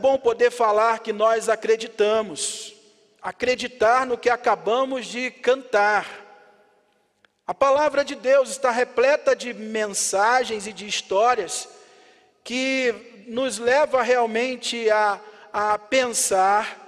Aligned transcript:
Bom 0.00 0.16
poder 0.16 0.50
falar 0.50 1.00
que 1.00 1.12
nós 1.12 1.50
acreditamos, 1.50 2.74
acreditar 3.20 4.06
no 4.06 4.16
que 4.16 4.30
acabamos 4.30 5.04
de 5.04 5.30
cantar. 5.30 6.06
A 7.46 7.52
palavra 7.52 8.02
de 8.02 8.14
Deus 8.14 8.48
está 8.48 8.70
repleta 8.70 9.36
de 9.36 9.52
mensagens 9.52 10.66
e 10.66 10.72
de 10.72 10.86
histórias 10.86 11.68
que 12.42 13.24
nos 13.26 13.58
leva 13.58 14.02
realmente 14.02 14.88
a, 14.88 15.20
a 15.52 15.78
pensar 15.78 16.78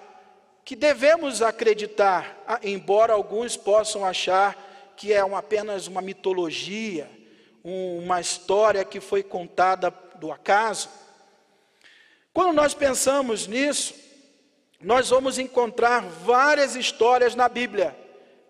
que 0.64 0.74
devemos 0.74 1.42
acreditar, 1.42 2.42
embora 2.62 3.12
alguns 3.12 3.58
possam 3.58 4.06
achar 4.06 4.56
que 4.96 5.12
é 5.12 5.18
apenas 5.18 5.86
uma 5.86 6.00
mitologia, 6.00 7.10
um, 7.62 7.98
uma 7.98 8.22
história 8.22 8.86
que 8.86 9.00
foi 9.00 9.22
contada 9.22 9.92
do 10.14 10.32
acaso. 10.32 11.01
Quando 12.32 12.54
nós 12.54 12.72
pensamos 12.72 13.46
nisso, 13.46 13.94
nós 14.80 15.10
vamos 15.10 15.38
encontrar 15.38 16.00
várias 16.00 16.74
histórias 16.74 17.34
na 17.34 17.48
Bíblia 17.48 17.96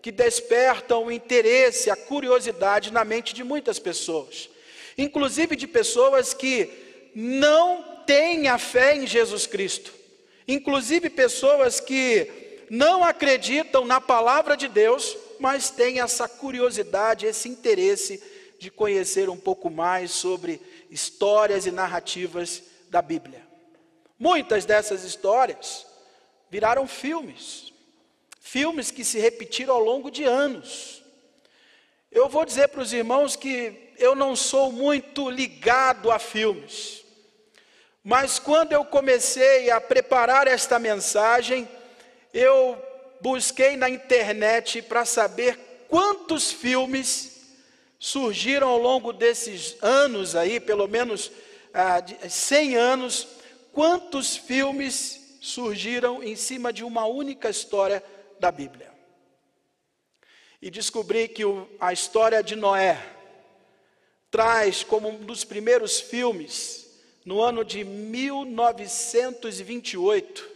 que 0.01 0.11
despertam 0.11 1.05
o 1.05 1.11
interesse, 1.11 1.89
a 1.89 1.95
curiosidade 1.95 2.91
na 2.91 3.05
mente 3.05 3.33
de 3.33 3.43
muitas 3.43 3.79
pessoas, 3.79 4.49
inclusive 4.97 5.55
de 5.55 5.67
pessoas 5.67 6.33
que 6.33 6.69
não 7.15 8.01
têm 8.05 8.47
a 8.47 8.57
fé 8.57 8.95
em 8.95 9.05
Jesus 9.05 9.45
Cristo. 9.45 9.93
Inclusive 10.47 11.09
pessoas 11.09 11.79
que 11.79 12.65
não 12.69 13.03
acreditam 13.03 13.85
na 13.85 14.01
palavra 14.01 14.57
de 14.57 14.67
Deus, 14.67 15.15
mas 15.39 15.69
têm 15.69 15.99
essa 15.99 16.27
curiosidade, 16.27 17.25
esse 17.25 17.47
interesse 17.47 18.21
de 18.59 18.71
conhecer 18.71 19.29
um 19.29 19.37
pouco 19.37 19.69
mais 19.69 20.11
sobre 20.11 20.61
histórias 20.89 21.65
e 21.65 21.71
narrativas 21.71 22.63
da 22.89 23.01
Bíblia. 23.01 23.52
Muitas 24.17 24.65
dessas 24.65 25.03
histórias 25.03 25.85
viraram 26.49 26.87
filmes, 26.87 27.73
filmes 28.39 28.91
que 28.91 29.03
se 29.03 29.19
repetiram 29.19 29.73
ao 29.73 29.83
longo 29.83 30.11
de 30.11 30.23
anos. 30.23 31.03
Eu 32.11 32.29
vou 32.29 32.45
dizer 32.45 32.67
para 32.67 32.81
os 32.81 32.93
irmãos 32.93 33.35
que 33.35 33.91
eu 33.97 34.15
não 34.15 34.35
sou 34.35 34.71
muito 34.71 35.29
ligado 35.29 36.11
a 36.11 36.19
filmes. 36.19 37.03
Mas 38.03 38.37
quando 38.37 38.73
eu 38.73 38.83
comecei 38.83 39.71
a 39.71 39.79
preparar 39.79 40.47
esta 40.47 40.77
mensagem, 40.77 41.67
eu 42.33 42.77
busquei 43.21 43.77
na 43.77 43.89
internet 43.89 44.81
para 44.81 45.05
saber 45.05 45.57
quantos 45.87 46.51
filmes 46.51 47.41
surgiram 47.97 48.67
ao 48.67 48.77
longo 48.77 49.13
desses 49.13 49.77
anos 49.81 50.35
aí, 50.35 50.59
pelo 50.59 50.87
menos 50.87 51.31
ah, 51.73 52.03
100 52.27 52.75
anos, 52.75 53.27
quantos 53.73 54.37
filmes 54.37 55.37
surgiram 55.41 56.23
em 56.23 56.37
cima 56.37 56.71
de 56.71 56.85
uma 56.85 57.05
única 57.05 57.49
história 57.49 58.01
da 58.39 58.49
Bíblia. 58.51 58.93
E 60.61 60.69
descobri 60.69 61.27
que 61.27 61.43
o, 61.43 61.67
a 61.79 61.91
história 61.91 62.41
de 62.41 62.55
Noé 62.55 63.05
traz 64.31 64.81
como 64.83 65.09
um 65.09 65.17
dos 65.17 65.43
primeiros 65.43 65.99
filmes 65.99 66.87
no 67.25 67.41
ano 67.41 67.65
de 67.65 67.83
1928. 67.83 70.53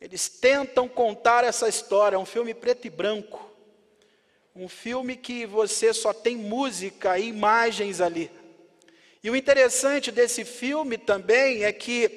Eles 0.00 0.28
tentam 0.28 0.88
contar 0.88 1.44
essa 1.44 1.68
história, 1.68 2.18
um 2.18 2.26
filme 2.26 2.52
preto 2.52 2.86
e 2.86 2.90
branco. 2.90 3.48
Um 4.54 4.68
filme 4.68 5.16
que 5.16 5.46
você 5.46 5.94
só 5.94 6.12
tem 6.12 6.36
música 6.36 7.18
e 7.18 7.28
imagens 7.28 8.00
ali. 8.00 8.30
E 9.26 9.30
o 9.30 9.34
interessante 9.34 10.12
desse 10.12 10.44
filme 10.44 10.96
também 10.96 11.64
é 11.64 11.72
que 11.72 12.08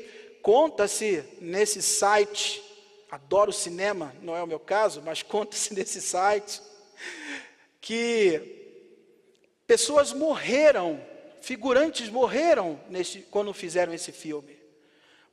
conta-se 0.43 1.23
nesse 1.41 1.81
site, 1.81 2.61
adoro 3.09 3.51
cinema, 3.51 4.13
não 4.21 4.37
é 4.37 4.43
o 4.43 4.47
meu 4.47 4.59
caso, 4.59 5.01
mas 5.03 5.23
conta-se 5.25 5.73
nesse 5.73 6.03
site, 6.03 6.61
que 7.81 8.39
pessoas 9.65 10.13
morreram 10.13 11.03
figurantes 11.41 12.09
morreram 12.09 12.79
nesse, 12.87 13.21
quando 13.21 13.51
fizeram 13.55 13.91
esse 13.91 14.11
filme. 14.11 14.59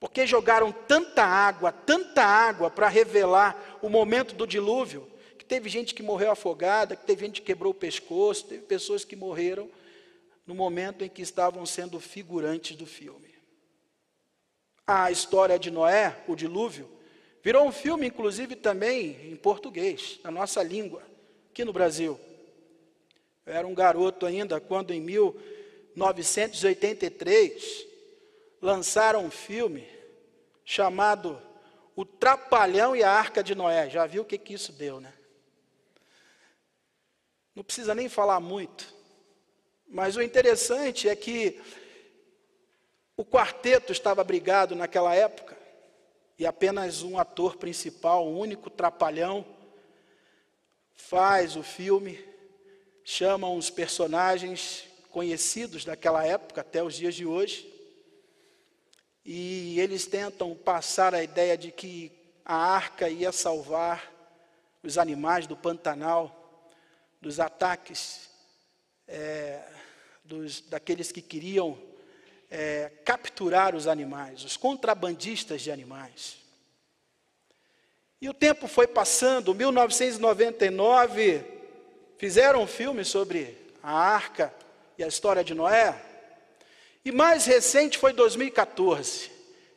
Porque 0.00 0.26
jogaram 0.26 0.72
tanta 0.72 1.24
água, 1.24 1.70
tanta 1.72 2.22
água 2.24 2.70
para 2.70 2.88
revelar 2.88 3.78
o 3.82 3.90
momento 3.90 4.34
do 4.34 4.46
dilúvio, 4.46 5.06
que 5.36 5.44
teve 5.44 5.68
gente 5.68 5.94
que 5.94 6.02
morreu 6.02 6.30
afogada, 6.30 6.96
que 6.96 7.04
teve 7.04 7.26
gente 7.26 7.42
que 7.42 7.48
quebrou 7.48 7.72
o 7.72 7.74
pescoço, 7.74 8.46
teve 8.46 8.62
pessoas 8.62 9.04
que 9.04 9.14
morreram 9.14 9.68
no 10.46 10.54
momento 10.54 11.04
em 11.04 11.08
que 11.08 11.22
estavam 11.22 11.66
sendo 11.66 11.98
figurantes 11.98 12.76
do 12.76 12.86
filme. 12.86 13.34
A 14.86 15.10
história 15.10 15.58
de 15.58 15.70
Noé, 15.70 16.16
o 16.28 16.36
dilúvio, 16.36 16.88
virou 17.42 17.66
um 17.66 17.72
filme, 17.72 18.06
inclusive 18.06 18.54
também 18.54 19.32
em 19.32 19.36
português, 19.36 20.20
na 20.22 20.30
nossa 20.30 20.62
língua, 20.62 21.02
aqui 21.50 21.64
no 21.64 21.72
Brasil. 21.72 22.20
Eu 23.44 23.54
era 23.54 23.66
um 23.66 23.74
garoto 23.74 24.24
ainda 24.26 24.60
quando, 24.60 24.92
em 24.92 25.00
mil 25.00 25.36
1983, 25.96 27.86
lançaram 28.60 29.24
um 29.24 29.30
filme 29.30 29.88
chamado 30.64 31.40
O 31.94 32.04
Trapalhão 32.04 32.94
e 32.94 33.02
a 33.02 33.10
Arca 33.10 33.42
de 33.42 33.54
Noé. 33.54 33.88
Já 33.88 34.06
viu 34.06 34.22
o 34.22 34.24
que, 34.24 34.38
que 34.38 34.54
isso 34.54 34.72
deu, 34.72 35.00
né? 35.00 35.12
Não 37.54 37.64
precisa 37.64 37.94
nem 37.94 38.08
falar 38.08 38.38
muito. 38.38 38.95
Mas 39.88 40.16
o 40.16 40.22
interessante 40.22 41.08
é 41.08 41.14
que 41.14 41.60
o 43.16 43.24
quarteto 43.24 43.92
estava 43.92 44.22
brigado 44.24 44.74
naquela 44.74 45.14
época 45.14 45.56
e 46.38 46.44
apenas 46.44 47.02
um 47.02 47.18
ator 47.18 47.56
principal, 47.56 48.26
um 48.26 48.38
único 48.38 48.68
trapalhão, 48.68 49.46
faz 50.92 51.56
o 51.56 51.62
filme, 51.62 52.22
chama 53.04 53.48
os 53.48 53.70
personagens 53.70 54.84
conhecidos 55.10 55.84
daquela 55.84 56.26
época 56.26 56.60
até 56.60 56.82
os 56.82 56.94
dias 56.94 57.14
de 57.14 57.24
hoje. 57.24 57.72
E 59.24 59.80
eles 59.80 60.06
tentam 60.06 60.54
passar 60.54 61.14
a 61.14 61.22
ideia 61.22 61.56
de 61.56 61.72
que 61.72 62.12
a 62.44 62.54
arca 62.54 63.08
ia 63.08 63.32
salvar 63.32 64.12
os 64.82 64.98
animais 64.98 65.46
do 65.46 65.56
Pantanal, 65.56 66.70
dos 67.20 67.40
ataques 67.40 68.28
é, 69.08 69.62
dos, 70.26 70.60
daqueles 70.60 71.10
que 71.10 71.22
queriam 71.22 71.78
é, 72.50 72.90
capturar 73.04 73.74
os 73.74 73.86
animais, 73.86 74.44
os 74.44 74.56
contrabandistas 74.56 75.62
de 75.62 75.70
animais. 75.70 76.38
E 78.20 78.28
o 78.28 78.34
tempo 78.34 78.66
foi 78.66 78.86
passando, 78.86 79.54
1999, 79.54 81.44
fizeram 82.18 82.62
um 82.62 82.66
filme 82.66 83.04
sobre 83.04 83.56
a 83.82 83.92
arca, 83.92 84.52
e 84.98 85.04
a 85.04 85.08
história 85.08 85.44
de 85.44 85.54
Noé. 85.54 85.94
E 87.04 87.12
mais 87.12 87.44
recente 87.46 87.98
foi 87.98 88.12
2014. 88.12 89.30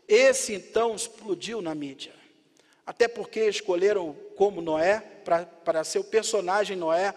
Esse 0.08 0.54
então 0.54 0.96
explodiu 0.96 1.62
na 1.62 1.76
mídia. 1.76 2.14
Até 2.86 3.08
porque 3.08 3.48
escolheram 3.48 4.16
como 4.36 4.62
Noé, 4.62 5.04
para 5.64 5.84
ser 5.84 6.00
o 6.00 6.04
personagem 6.04 6.76
Noé, 6.76 7.14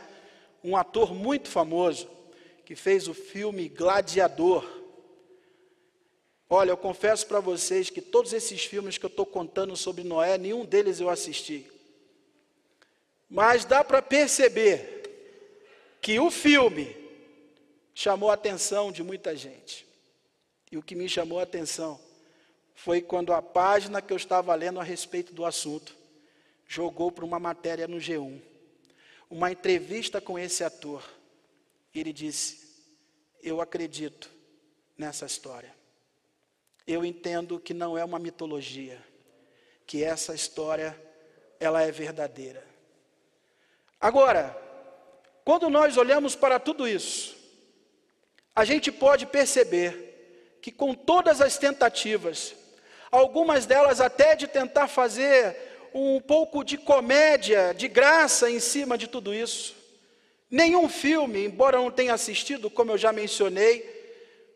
um 0.63 0.77
ator 0.77 1.15
muito 1.15 1.49
famoso, 1.49 2.09
que 2.65 2.75
fez 2.75 3.09
o 3.09 3.15
filme 3.15 3.69
Gladiador. 3.69 4.65
Olha, 6.49 6.71
eu 6.71 6.77
confesso 6.77 7.27
para 7.27 7.41
vocês 7.41 7.89
que 7.91 8.01
todos 8.01 8.33
esses 8.33 8.65
filmes 8.65 8.99
que 8.99 9.05
eu 9.05 9.11
estou 9.11 9.25
contando 9.25 9.75
sobre 9.77 10.05
Noé, 10.05 10.37
nenhum 10.37 10.65
deles 10.65 11.01
eu 11.01 11.09
assisti. 11.09 11.71
Mas 13.29 13.65
dá 13.65 13.83
para 13.83 14.03
perceber 14.03 15.03
que 16.01 16.21
o 16.21 16.31
filme 16.31 16.95
chamou 17.95 18.31
a 18.31 18.35
atenção 18.35 18.93
de 18.93 19.03
muita 19.03 19.35
gente. 19.35 19.87
E 20.71 20.77
o 20.77 20.83
que 20.83 20.95
me 20.95 21.09
chamou 21.09 21.39
a 21.39 21.45
atenção 21.45 22.01
foi 22.75 23.01
quando 23.01 23.33
a 23.33 23.41
página 23.41 24.03
que 24.03 24.13
eu 24.13 24.17
estava 24.17 24.55
lendo 24.55 24.81
a 24.81 24.83
respeito 24.83 25.33
do 25.33 25.45
assunto 25.45 25.97
jogou 26.67 27.13
para 27.13 27.25
uma 27.25 27.39
matéria 27.39 27.87
no 27.87 27.99
G1, 27.99 28.41
uma 29.31 29.53
entrevista 29.53 30.21
com 30.21 30.39
esse 30.39 30.65
ator. 30.65 31.03
Ele 31.95 32.13
disse: 32.13 32.87
Eu 33.43 33.61
acredito 33.61 34.31
nessa 34.97 35.27
história. 35.27 35.75
eu 36.87 37.05
entendo 37.05 37.61
que 37.61 37.73
não 37.73 37.97
é 37.97 38.05
uma 38.05 38.19
mitologia, 38.19 39.01
que 39.87 40.03
essa 40.03 40.35
história 40.35 41.01
ela 41.61 41.83
é 41.83 41.93
verdadeira. 41.93 42.67
Agora, 44.01 44.57
quando 45.45 45.71
nós 45.71 45.97
olhamos 45.97 46.35
para 46.35 46.59
tudo 46.59 46.89
isso, 46.89 47.37
a 48.55 48.65
gente 48.65 48.91
pode 48.91 49.27
perceber 49.27 50.59
que 50.61 50.71
com 50.71 50.95
todas 50.95 51.41
as 51.41 51.57
tentativas, 51.57 52.55
algumas 53.11 53.67
delas 53.67 54.01
até 54.01 54.35
de 54.35 54.47
tentar 54.47 54.89
fazer 54.89 55.57
um 55.95 56.21
pouco 56.21 56.65
de 56.65 56.79
comédia, 56.79 57.73
de 57.75 57.89
graça 57.89 58.51
em 58.51 58.61
cima 58.61 58.97
de 58.97 59.07
tudo 59.07 59.35
isso, 59.35 59.75
nenhum 60.53 60.87
filme, 60.87 61.47
embora 61.47 61.79
eu 61.79 61.83
não 61.83 61.91
tenha 61.91 62.13
assistido, 62.13 62.69
como 62.69 62.93
eu 62.93 62.99
já 62.99 63.11
mencionei, 63.11 63.91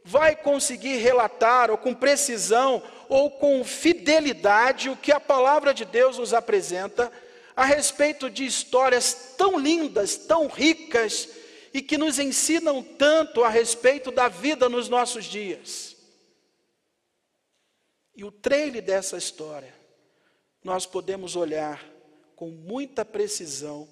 vai 0.04 0.36
conseguir 0.36 0.98
relatar 0.98 1.70
ou 1.70 1.78
com 1.78 1.94
precisão 1.94 2.82
ou 3.08 3.30
com 3.30 3.64
fidelidade 3.64 4.90
o 4.90 4.96
que 4.96 5.10
a 5.10 5.18
palavra 5.18 5.72
de 5.72 5.86
Deus 5.86 6.18
nos 6.18 6.34
apresenta 6.34 7.10
a 7.56 7.64
respeito 7.64 8.28
de 8.28 8.44
histórias 8.44 9.34
tão 9.38 9.58
lindas, 9.58 10.16
tão 10.16 10.46
ricas 10.48 11.30
e 11.72 11.80
que 11.80 11.96
nos 11.96 12.18
ensinam 12.18 12.82
tanto 12.82 13.42
a 13.42 13.48
respeito 13.48 14.10
da 14.10 14.28
vida 14.28 14.68
nos 14.68 14.90
nossos 14.90 15.24
dias. 15.24 15.96
E 18.14 18.22
o 18.22 18.30
trailer 18.30 18.82
dessa 18.82 19.16
história, 19.16 19.74
nós 20.62 20.84
podemos 20.84 21.36
olhar 21.36 21.82
com 22.34 22.50
muita 22.50 23.04
precisão 23.04 23.88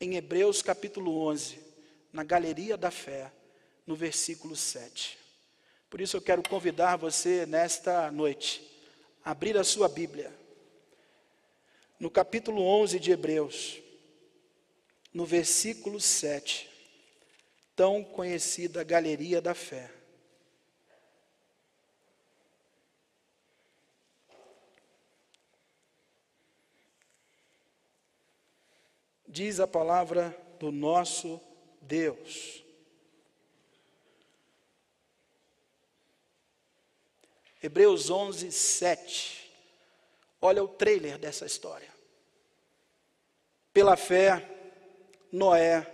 em 0.00 0.16
Hebreus 0.16 0.62
capítulo 0.62 1.18
11, 1.26 1.58
na 2.12 2.22
galeria 2.22 2.76
da 2.76 2.90
fé, 2.90 3.32
no 3.86 3.96
versículo 3.96 4.54
7. 4.54 5.18
Por 5.88 6.00
isso 6.00 6.16
eu 6.16 6.22
quero 6.22 6.42
convidar 6.42 6.96
você 6.96 7.46
nesta 7.46 8.10
noite 8.10 8.62
a 9.24 9.30
abrir 9.30 9.56
a 9.56 9.64
sua 9.64 9.88
Bíblia 9.88 10.32
no 11.98 12.10
capítulo 12.10 12.62
11 12.62 13.00
de 13.00 13.10
Hebreus, 13.10 13.80
no 15.14 15.24
versículo 15.24 15.98
7, 15.98 16.68
tão 17.74 18.04
conhecida 18.04 18.84
galeria 18.84 19.40
da 19.40 19.54
fé. 19.54 19.90
Diz 29.36 29.60
a 29.60 29.66
palavra 29.66 30.34
do 30.58 30.72
nosso 30.72 31.38
Deus. 31.82 32.64
Hebreus 37.62 38.08
11, 38.08 38.50
7. 38.50 39.52
Olha 40.40 40.64
o 40.64 40.68
trailer 40.68 41.18
dessa 41.18 41.44
história. 41.44 41.90
Pela 43.74 43.94
fé, 43.94 44.42
Noé, 45.30 45.86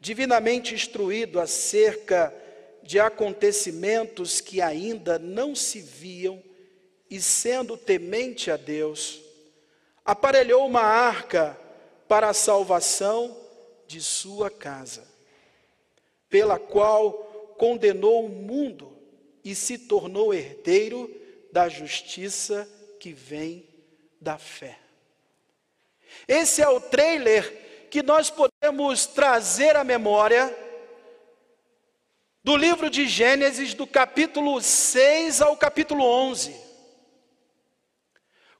divinamente 0.00 0.74
instruído 0.74 1.38
acerca 1.38 2.34
de 2.82 2.98
acontecimentos 2.98 4.40
que 4.40 4.60
ainda 4.60 5.16
não 5.16 5.54
se 5.54 5.80
viam, 5.80 6.42
e 7.08 7.20
sendo 7.20 7.76
temente 7.76 8.50
a 8.50 8.56
Deus, 8.56 9.20
aparelhou 10.04 10.66
uma 10.66 10.82
arca 10.82 11.62
para 12.08 12.28
a 12.28 12.34
salvação 12.34 13.36
de 13.86 14.00
sua 14.00 14.50
casa, 14.50 15.06
pela 16.28 16.58
qual 16.58 17.12
condenou 17.58 18.26
o 18.26 18.28
mundo 18.28 18.96
e 19.44 19.54
se 19.54 19.78
tornou 19.78 20.32
herdeiro 20.32 21.10
da 21.52 21.68
justiça 21.68 22.68
que 22.98 23.12
vem 23.12 23.68
da 24.20 24.38
fé. 24.38 24.78
Esse 26.26 26.62
é 26.62 26.68
o 26.68 26.80
trailer 26.80 27.88
que 27.90 28.02
nós 28.02 28.30
podemos 28.30 29.06
trazer 29.06 29.76
à 29.76 29.84
memória 29.84 30.52
do 32.42 32.56
livro 32.56 32.90
de 32.90 33.06
Gênesis, 33.06 33.72
do 33.72 33.86
capítulo 33.86 34.60
6 34.60 35.40
ao 35.40 35.56
capítulo 35.56 36.04
11. 36.04 36.63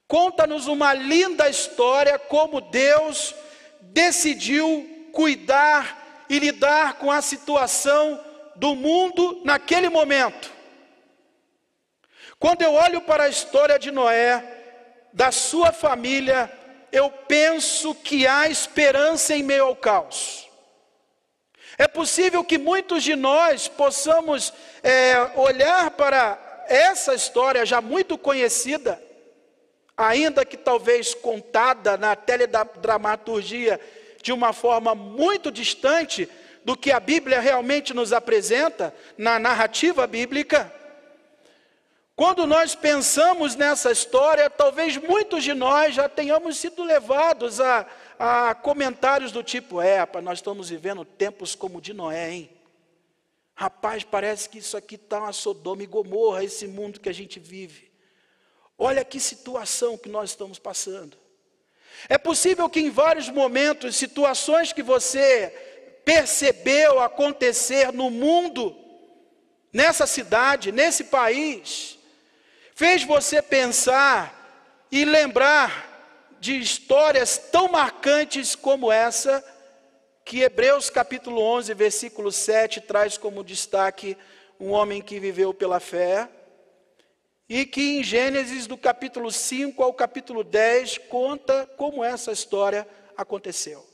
Conta-nos 0.07 0.67
uma 0.67 0.93
linda 0.93 1.49
história 1.49 2.19
como 2.19 2.61
Deus 2.61 3.33
decidiu 3.81 5.09
cuidar 5.11 6.25
e 6.29 6.39
lidar 6.39 6.95
com 6.95 7.11
a 7.11 7.21
situação 7.21 8.23
do 8.55 8.75
mundo 8.75 9.41
naquele 9.43 9.89
momento. 9.89 10.51
Quando 12.37 12.61
eu 12.61 12.73
olho 12.73 13.01
para 13.01 13.23
a 13.23 13.29
história 13.29 13.79
de 13.79 13.91
Noé, 13.91 14.43
da 15.13 15.31
sua 15.31 15.71
família, 15.71 16.51
eu 16.91 17.09
penso 17.09 17.95
que 17.95 18.27
há 18.27 18.47
esperança 18.49 19.35
em 19.35 19.43
meio 19.43 19.65
ao 19.65 19.75
caos. 19.75 20.49
É 21.77 21.87
possível 21.87 22.43
que 22.43 22.57
muitos 22.57 23.03
de 23.03 23.15
nós 23.15 23.67
possamos 23.67 24.53
é, 24.83 25.31
olhar 25.35 25.91
para 25.91 26.39
essa 26.67 27.13
história 27.13 27.65
já 27.65 27.81
muito 27.81 28.17
conhecida, 28.17 29.01
ainda 29.97 30.45
que 30.45 30.57
talvez 30.57 31.13
contada 31.13 31.97
na 31.97 32.15
teledramaturgia 32.15 33.79
de 34.21 34.33
uma 34.33 34.53
forma 34.53 34.95
muito 34.95 35.51
distante 35.51 36.27
do 36.63 36.75
que 36.75 36.91
a 36.91 36.99
Bíblia 36.99 37.39
realmente 37.39 37.93
nos 37.93 38.11
apresenta 38.11 38.93
na 39.17 39.37
narrativa 39.37 40.07
bíblica. 40.07 40.73
Quando 42.15 42.47
nós 42.47 42.73
pensamos 42.73 43.55
nessa 43.55 43.91
história, 43.91 44.49
talvez 44.49 44.97
muitos 44.97 45.43
de 45.43 45.53
nós 45.53 45.93
já 45.93 46.09
tenhamos 46.09 46.57
sido 46.57 46.83
levados 46.83 47.59
a, 47.59 47.85
a 48.17 48.55
comentários 48.55 49.31
do 49.31 49.43
tipo: 49.43 49.81
é, 49.81 50.07
nós 50.23 50.39
estamos 50.39 50.69
vivendo 50.69 51.05
tempos 51.05 51.53
como 51.53 51.77
o 51.77 51.81
de 51.81 51.93
Noé, 51.93 52.31
hein? 52.31 52.49
Rapaz, 53.53 54.03
parece 54.03 54.49
que 54.49 54.57
isso 54.57 54.75
aqui 54.75 54.95
está 54.95 55.19
uma 55.19 55.33
Sodoma 55.33 55.83
e 55.83 55.85
Gomorra, 55.85 56.43
esse 56.43 56.67
mundo 56.67 56.99
que 56.99 57.09
a 57.09 57.13
gente 57.13 57.39
vive. 57.39 57.91
Olha 58.77 59.05
que 59.05 59.19
situação 59.19 59.97
que 59.97 60.09
nós 60.09 60.31
estamos 60.31 60.59
passando. 60.59 61.17
É 62.09 62.17
possível 62.17 62.69
que 62.69 62.79
em 62.79 62.89
vários 62.89 63.29
momentos, 63.29 63.95
situações 63.95 64.73
que 64.73 64.83
você 64.83 65.49
percebeu 66.03 66.99
acontecer 66.99 67.91
no 67.91 68.11
mundo, 68.11 68.75
nessa 69.71 70.05
cidade, 70.05 70.71
nesse 70.71 71.05
país, 71.05 71.97
fez 72.75 73.03
você 73.03 73.41
pensar 73.41 74.87
e 74.91 75.03
lembrar 75.03 76.37
de 76.39 76.59
histórias 76.59 77.37
tão 77.37 77.69
marcantes 77.69 78.55
como 78.55 78.91
essa, 78.91 79.43
que 80.23 80.41
Hebreus 80.41 80.89
capítulo 80.89 81.41
11, 81.41 81.73
versículo 81.73 82.31
7 82.31 82.81
traz 82.81 83.17
como 83.17 83.43
destaque 83.43 84.17
um 84.59 84.71
homem 84.71 85.01
que 85.01 85.19
viveu 85.19 85.53
pela 85.53 85.79
fé, 85.79 86.29
e 87.47 87.65
que 87.65 87.97
em 87.97 88.03
Gênesis 88.03 88.67
do 88.67 88.77
capítulo 88.77 89.31
5 89.31 89.81
ao 89.81 89.93
capítulo 89.93 90.43
10 90.43 90.97
conta 91.09 91.65
como 91.77 92.03
essa 92.03 92.31
história 92.31 92.87
aconteceu. 93.15 93.85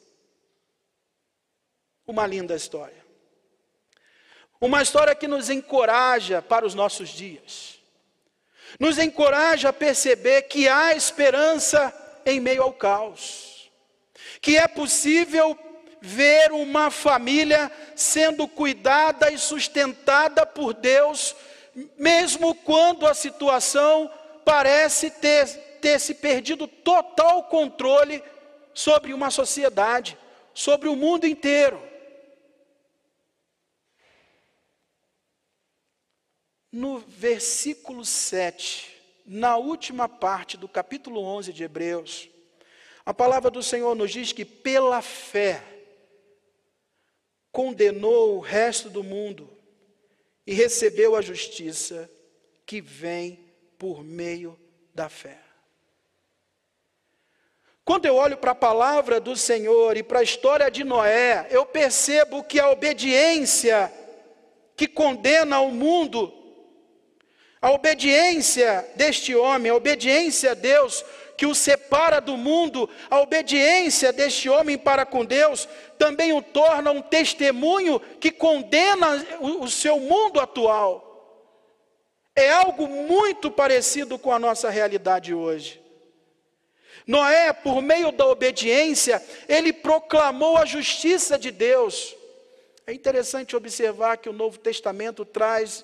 Uma 2.08 2.26
linda 2.26 2.56
história. 2.56 3.06
Uma 4.60 4.82
história 4.82 5.16
que 5.16 5.28
nos 5.28 5.50
encoraja 5.50 6.42
para 6.42 6.66
os 6.66 6.74
nossos 6.74 7.10
dias 7.10 7.82
nos 8.80 8.98
encoraja 8.98 9.70
a 9.70 9.74
perceber 9.74 10.44
que 10.44 10.68
há 10.68 10.96
esperança 10.96 11.94
em 12.26 12.40
meio 12.40 12.64
ao 12.64 12.74
caos, 12.74 13.72
que 14.40 14.58
é 14.58 14.68
possível 14.68 15.58
ver 16.02 16.52
uma 16.52 16.90
família 16.90 17.72
sendo 17.96 18.48
cuidada 18.48 19.32
e 19.32 19.38
sustentada 19.38 20.46
por 20.46 20.74
Deus, 20.74 21.36
mesmo 21.98 22.56
quando 22.56 23.06
a 23.06 23.14
situação 23.14 24.12
parece 24.44 25.10
ter, 25.10 25.48
ter 25.80 26.00
se 26.00 26.16
perdido 26.16 26.68
total 26.68 27.44
controle 27.44 28.24
sobre 28.74 29.14
uma 29.14 29.30
sociedade, 29.30 30.18
sobre 30.54 30.90
o 30.90 30.96
mundo 30.96 31.26
inteiro. 31.26 31.92
no 36.72 37.00
versículo 37.00 38.06
7, 38.06 38.90
na 39.26 39.58
última 39.58 40.08
parte 40.08 40.56
do 40.56 40.70
capítulo 40.70 41.22
11 41.22 41.52
de 41.52 41.64
Hebreus, 41.64 42.30
a 43.06 43.14
palavra 43.14 43.52
do 43.52 43.62
Senhor 43.62 43.94
nos 43.94 44.12
diz 44.12 44.32
que 44.32 44.46
pela 44.46 45.02
fé 45.02 45.64
condenou 47.52 48.38
o 48.38 48.40
resto 48.40 48.90
do 48.90 49.04
mundo 49.04 49.50
e 50.52 50.54
recebeu 50.54 51.16
a 51.16 51.22
justiça 51.22 52.12
que 52.66 52.82
vem 52.82 53.40
por 53.80 54.04
meio 54.04 54.60
da 54.94 55.08
fé. 55.08 55.40
Quando 57.86 58.06
eu 58.06 58.16
olho 58.16 58.36
para 58.36 58.52
a 58.52 58.56
palavra 58.56 59.22
do 59.22 59.34
Senhor 59.34 59.96
e 59.96 60.04
para 60.04 60.20
a 60.20 60.24
história 60.24 60.70
de 60.70 60.84
Noé, 60.84 61.48
eu 61.52 61.66
percebo 61.66 62.44
que 62.44 62.60
a 62.60 62.70
obediência 62.70 63.90
que 64.76 64.90
condena 64.90 65.62
o 65.62 65.72
mundo 65.72 66.34
A 67.62 67.72
obediência 67.72 68.90
deste 68.96 69.36
homem, 69.36 69.72
a 69.72 69.76
obediência 69.76 70.52
a 70.52 70.56
Deus, 70.56 71.06
que 71.42 71.46
o 71.48 71.56
separa 71.56 72.22
do 72.22 72.38
mundo, 72.38 72.88
a 73.10 73.20
obediência 73.20 74.14
deste 74.14 74.48
homem 74.48 74.78
para 74.78 75.08
com 75.08 75.26
Deus, 75.26 75.68
também 75.98 76.32
o 76.34 76.40
torna 76.40 76.92
um 76.92 77.02
testemunho 77.02 78.00
que 78.00 78.30
condena 78.30 79.26
o, 79.40 79.68
seu 79.68 80.00
mundo 80.00 80.40
atual. 80.40 81.50
É 82.36 82.52
algo 82.52 82.88
muito 82.88 83.50
parecido 83.50 84.20
com 84.20 84.32
a 84.32 84.38
nossa 84.38 84.70
realidade 84.70 85.34
hoje. 85.34 85.82
Noé, 87.08 87.52
por 87.52 87.82
meio 87.82 88.12
da 88.12 88.28
obediência, 88.28 89.20
ele 89.50 89.74
proclamou 89.74 90.58
a 90.58 90.66
justiça 90.66 91.40
de 91.40 91.50
Deus. 91.50 92.16
É 92.86 92.94
interessante 92.94 93.56
observar 93.56 94.18
que 94.18 94.30
o 94.30 94.34
Novo 94.34 94.60
Testamento 94.60 95.26
traz 95.26 95.84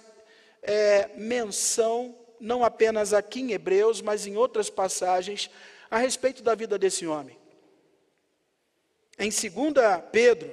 é, 0.61 1.09
menção, 1.15 2.15
não 2.39 2.63
apenas 2.63 3.13
aqui 3.13 3.41
em 3.41 3.51
Hebreus, 3.51 4.01
mas 4.01 4.25
em 4.25 4.37
outras 4.37 4.69
passagens, 4.69 5.49
a 5.89 5.97
respeito 5.97 6.43
da 6.43 6.55
vida 6.55 6.77
desse 6.77 7.07
homem. 7.07 7.37
Em 9.19 9.29
2 9.29 9.41
Pedro, 10.11 10.51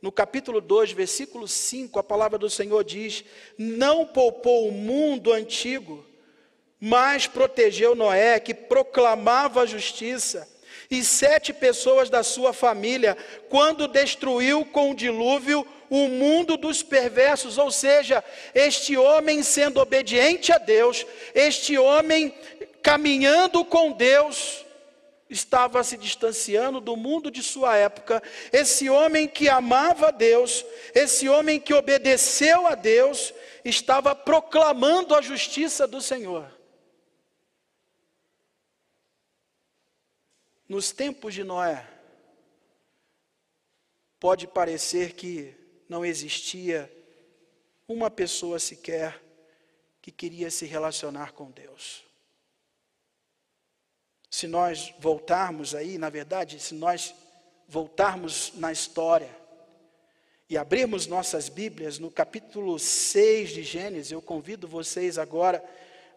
no 0.00 0.10
capítulo 0.10 0.60
2, 0.60 0.92
versículo 0.92 1.46
5, 1.46 1.98
a 1.98 2.02
palavra 2.02 2.38
do 2.38 2.50
Senhor 2.50 2.82
diz: 2.82 3.24
Não 3.56 4.06
poupou 4.06 4.68
o 4.68 4.72
mundo 4.72 5.32
antigo, 5.32 6.04
mas 6.80 7.26
protegeu 7.26 7.94
Noé, 7.94 8.40
que 8.40 8.54
proclamava 8.54 9.62
a 9.62 9.66
justiça, 9.66 10.48
e 10.90 11.02
sete 11.02 11.52
pessoas 11.52 12.10
da 12.10 12.22
sua 12.22 12.52
família, 12.52 13.16
quando 13.48 13.88
destruiu 13.88 14.64
com 14.64 14.90
o 14.90 14.94
dilúvio 14.94 15.66
o 15.90 16.08
mundo 16.08 16.56
dos 16.56 16.82
perversos, 16.82 17.58
ou 17.58 17.70
seja, 17.70 18.24
este 18.54 18.96
homem 18.96 19.42
sendo 19.42 19.78
obediente 19.78 20.50
a 20.52 20.58
Deus, 20.58 21.04
este 21.34 21.76
homem 21.76 22.34
caminhando 22.82 23.64
com 23.64 23.92
Deus, 23.92 24.64
estava 25.28 25.82
se 25.82 25.96
distanciando 25.96 26.80
do 26.80 26.96
mundo 26.96 27.30
de 27.30 27.42
sua 27.42 27.76
época. 27.76 28.22
Esse 28.52 28.88
homem 28.88 29.26
que 29.26 29.48
amava 29.48 30.08
a 30.08 30.10
Deus, 30.10 30.64
esse 30.94 31.28
homem 31.28 31.58
que 31.58 31.74
obedeceu 31.74 32.66
a 32.66 32.74
Deus, 32.74 33.32
estava 33.64 34.14
proclamando 34.14 35.14
a 35.14 35.22
justiça 35.22 35.86
do 35.86 36.00
Senhor. 36.00 36.61
Nos 40.72 40.90
tempos 40.90 41.34
de 41.34 41.44
Noé, 41.44 41.86
pode 44.18 44.46
parecer 44.46 45.12
que 45.12 45.54
não 45.86 46.02
existia 46.02 46.90
uma 47.86 48.10
pessoa 48.10 48.58
sequer 48.58 49.22
que 50.00 50.10
queria 50.10 50.50
se 50.50 50.64
relacionar 50.64 51.32
com 51.32 51.50
Deus. 51.50 52.02
Se 54.30 54.46
nós 54.46 54.94
voltarmos 54.98 55.74
aí, 55.74 55.98
na 55.98 56.08
verdade, 56.08 56.58
se 56.58 56.74
nós 56.74 57.14
voltarmos 57.68 58.52
na 58.54 58.72
história 58.72 59.28
e 60.48 60.56
abrirmos 60.56 61.06
nossas 61.06 61.50
Bíblias 61.50 61.98
no 61.98 62.10
capítulo 62.10 62.78
6 62.78 63.50
de 63.50 63.62
Gênesis, 63.62 64.10
eu 64.10 64.22
convido 64.22 64.66
vocês 64.66 65.18
agora 65.18 65.62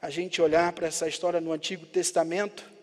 a 0.01 0.09
gente 0.09 0.41
olhar 0.41 0.71
para 0.71 0.88
essa 0.88 1.09
história 1.09 1.41
no 1.41 1.51
Antigo 1.51 1.85
Testamento. 1.85 2.75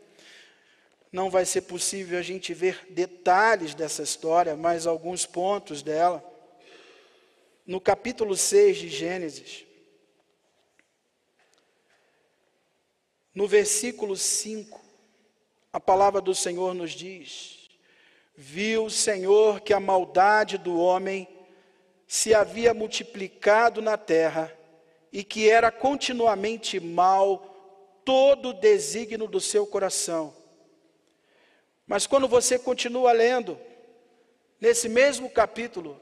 Não 1.13 1.29
vai 1.29 1.45
ser 1.45 1.63
possível 1.63 2.19
a 2.19 2.23
gente 2.23 2.55
ver 2.55 2.87
detalhes 2.91 3.75
dessa 3.75 4.03
história, 4.03 4.57
mas 4.57 4.87
alguns 4.87 5.27
pontos 5.27 5.83
dela 5.83 6.33
no 7.67 7.81
capítulo 7.81 8.37
6 8.37 8.77
de 8.77 8.89
Gênesis, 8.89 9.65
no 13.35 13.47
versículo 13.47 14.17
5, 14.17 14.81
a 15.73 15.79
palavra 15.81 16.21
do 16.21 16.35
Senhor 16.35 16.75
nos 16.75 16.91
diz: 16.91 17.71
Viu 18.35 18.87
o 18.87 18.91
Senhor 18.91 19.61
que 19.61 19.73
a 19.73 19.81
maldade 19.81 20.59
do 20.59 20.79
homem 20.79 21.29
se 22.07 22.35
havia 22.35 22.75
multiplicado 22.75 23.81
na 23.81 23.97
terra 23.97 24.53
e 25.13 25.23
que 25.23 25.49
era 25.49 25.71
continuamente 25.71 26.81
mal 26.81 28.01
todo 28.05 28.49
o 28.49 28.53
desígnio 28.55 29.29
do 29.29 29.41
seu 29.41 29.67
coração. 29.67 30.42
Mas 31.93 32.07
quando 32.07 32.27
você 32.27 32.59
continua 32.59 33.13
lendo, 33.13 33.61
nesse 34.59 34.89
mesmo 34.89 35.29
capítulo, 35.29 36.01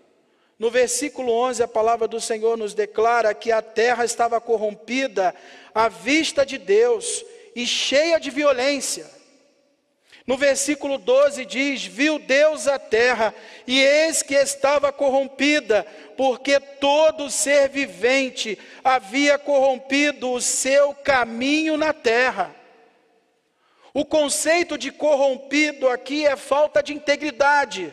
no 0.56 0.70
versículo 0.70 1.32
11, 1.32 1.64
a 1.64 1.66
palavra 1.66 2.06
do 2.06 2.20
Senhor 2.20 2.56
nos 2.56 2.74
declara 2.74 3.34
que 3.34 3.50
a 3.50 3.60
terra 3.60 4.04
estava 4.04 4.40
corrompida 4.40 5.34
à 5.74 5.88
vista 5.88 6.46
de 6.46 6.58
Deus 6.58 7.24
e 7.56 7.66
cheia 7.66 8.20
de 8.20 8.30
violência. 8.30 9.10
No 10.24 10.36
versículo 10.36 10.96
12 10.96 11.44
diz: 11.44 11.84
Viu 11.86 12.20
Deus 12.20 12.68
a 12.68 12.78
terra, 12.78 13.34
e 13.66 13.80
eis 13.82 14.22
que 14.22 14.36
estava 14.36 14.92
corrompida, 14.92 15.84
porque 16.16 16.60
todo 16.60 17.28
ser 17.28 17.68
vivente 17.68 18.56
havia 18.84 19.36
corrompido 19.40 20.30
o 20.30 20.40
seu 20.40 20.94
caminho 20.94 21.76
na 21.76 21.92
terra. 21.92 22.59
O 23.92 24.04
conceito 24.04 24.78
de 24.78 24.92
corrompido 24.92 25.88
aqui 25.88 26.24
é 26.24 26.36
falta 26.36 26.82
de 26.82 26.94
integridade. 26.94 27.92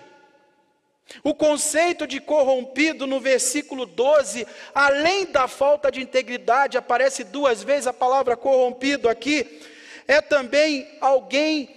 O 1.23 1.33
conceito 1.33 2.05
de 2.05 2.19
corrompido 2.19 3.07
no 3.07 3.19
versículo 3.19 3.85
12, 3.85 4.45
além 4.75 5.25
da 5.25 5.47
falta 5.47 5.91
de 5.91 6.01
integridade, 6.01 6.77
aparece 6.77 7.23
duas 7.23 7.63
vezes 7.63 7.87
a 7.87 7.93
palavra 7.93 8.35
corrompido 8.35 9.07
aqui, 9.07 9.61
é 10.07 10.21
também 10.21 10.87
alguém, 11.01 11.69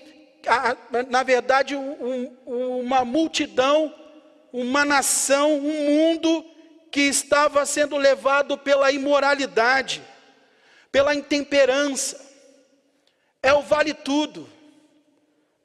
na 1.09 1.23
verdade, 1.23 1.77
um, 1.77 2.37
uma 2.47 3.05
multidão, 3.05 3.95
uma 4.53 4.85
nação, 4.85 5.55
um 5.55 5.91
mundo 5.91 6.45
que 6.91 7.03
estava 7.03 7.65
sendo 7.65 7.97
levado 7.97 8.59
pela 8.59 8.91
imoralidade, 8.91 10.03
pela 10.91 11.15
intemperança. 11.15 12.30
É 13.42 13.52
o 13.52 13.62
vale 13.62 13.94
tudo, 13.94 14.49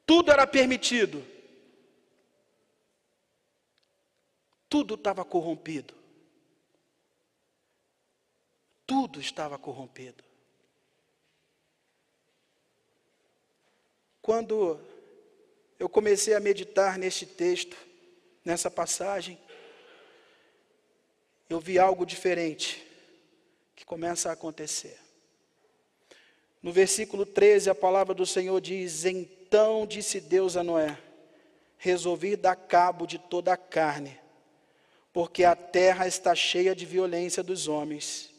tudo 0.06 0.30
era 0.30 0.46
permitido. 0.46 1.24
Tudo 4.68 4.94
estava 4.94 5.24
corrompido. 5.24 5.94
Tudo 8.86 9.20
estava 9.20 9.58
corrompido. 9.58 10.24
Quando 14.22 14.80
eu 15.78 15.88
comecei 15.88 16.34
a 16.34 16.40
meditar 16.40 16.98
neste 16.98 17.26
texto, 17.26 17.76
nessa 18.44 18.70
passagem, 18.70 19.38
eu 21.48 21.60
vi 21.60 21.78
algo 21.78 22.04
diferente 22.04 22.84
que 23.74 23.84
começa 23.84 24.30
a 24.30 24.32
acontecer. 24.32 25.05
No 26.66 26.72
versículo 26.72 27.24
13, 27.24 27.70
a 27.70 27.76
palavra 27.76 28.12
do 28.12 28.26
Senhor 28.26 28.60
diz: 28.60 29.04
Então 29.04 29.86
disse 29.86 30.20
Deus 30.20 30.56
a 30.56 30.64
Noé: 30.64 30.98
Resolvi 31.78 32.34
dar 32.34 32.56
cabo 32.56 33.06
de 33.06 33.20
toda 33.20 33.52
a 33.52 33.56
carne 33.56 34.18
porque 35.12 35.44
a 35.44 35.54
terra 35.54 36.08
está 36.08 36.34
cheia 36.34 36.74
de 36.74 36.84
violência 36.84 37.40
dos 37.40 37.68
homens. 37.68 38.34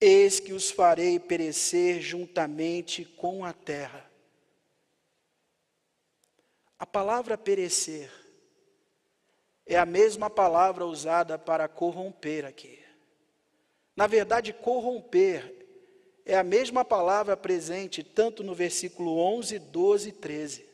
Eis 0.00 0.40
que 0.40 0.52
os 0.52 0.72
farei 0.72 1.20
perecer 1.20 2.00
juntamente 2.00 3.04
com 3.04 3.44
a 3.44 3.52
terra. 3.52 4.10
A 6.80 6.84
palavra 6.84 7.38
perecer 7.38 8.10
é 9.64 9.78
a 9.78 9.86
mesma 9.86 10.28
palavra 10.28 10.84
usada 10.84 11.38
para 11.38 11.68
corromper 11.68 12.44
aqui. 12.44 12.80
Na 13.94 14.08
verdade, 14.08 14.52
corromper 14.52 15.61
é 16.24 16.36
a 16.36 16.42
mesma 16.42 16.84
palavra 16.84 17.36
presente 17.36 18.02
tanto 18.02 18.44
no 18.44 18.54
versículo 18.54 19.18
11, 19.18 19.58
12 19.58 20.08
e 20.08 20.12
13. 20.12 20.66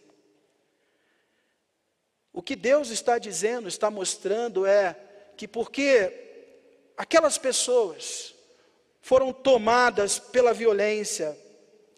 O 2.33 2.43
que 2.43 2.55
Deus 2.55 2.91
está 2.91 3.19
dizendo, 3.19 3.67
está 3.69 3.91
mostrando 3.91 4.67
é 4.67 4.97
que 5.37 5.49
porque 5.49 6.13
aquelas 6.97 7.39
pessoas 7.39 8.35
foram 9.01 9.33
tomadas 9.33 10.19
pela 10.19 10.53
violência, 10.53 11.37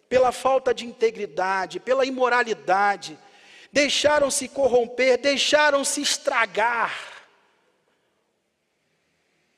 pela 0.08 0.30
falta 0.32 0.72
de 0.72 0.86
integridade, 0.86 1.80
pela 1.80 2.06
imoralidade, 2.06 3.18
deixaram-se 3.72 4.48
corromper, 4.48 5.18
deixaram-se 5.18 6.00
estragar, 6.00 7.09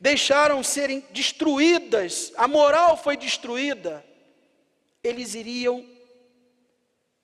deixaram 0.02 0.64
serem 0.64 1.00
destruídas, 1.12 2.32
a 2.36 2.48
moral 2.48 2.96
foi 2.96 3.16
destruída, 3.16 4.04
eles 5.02 5.34
iriam 5.34 5.88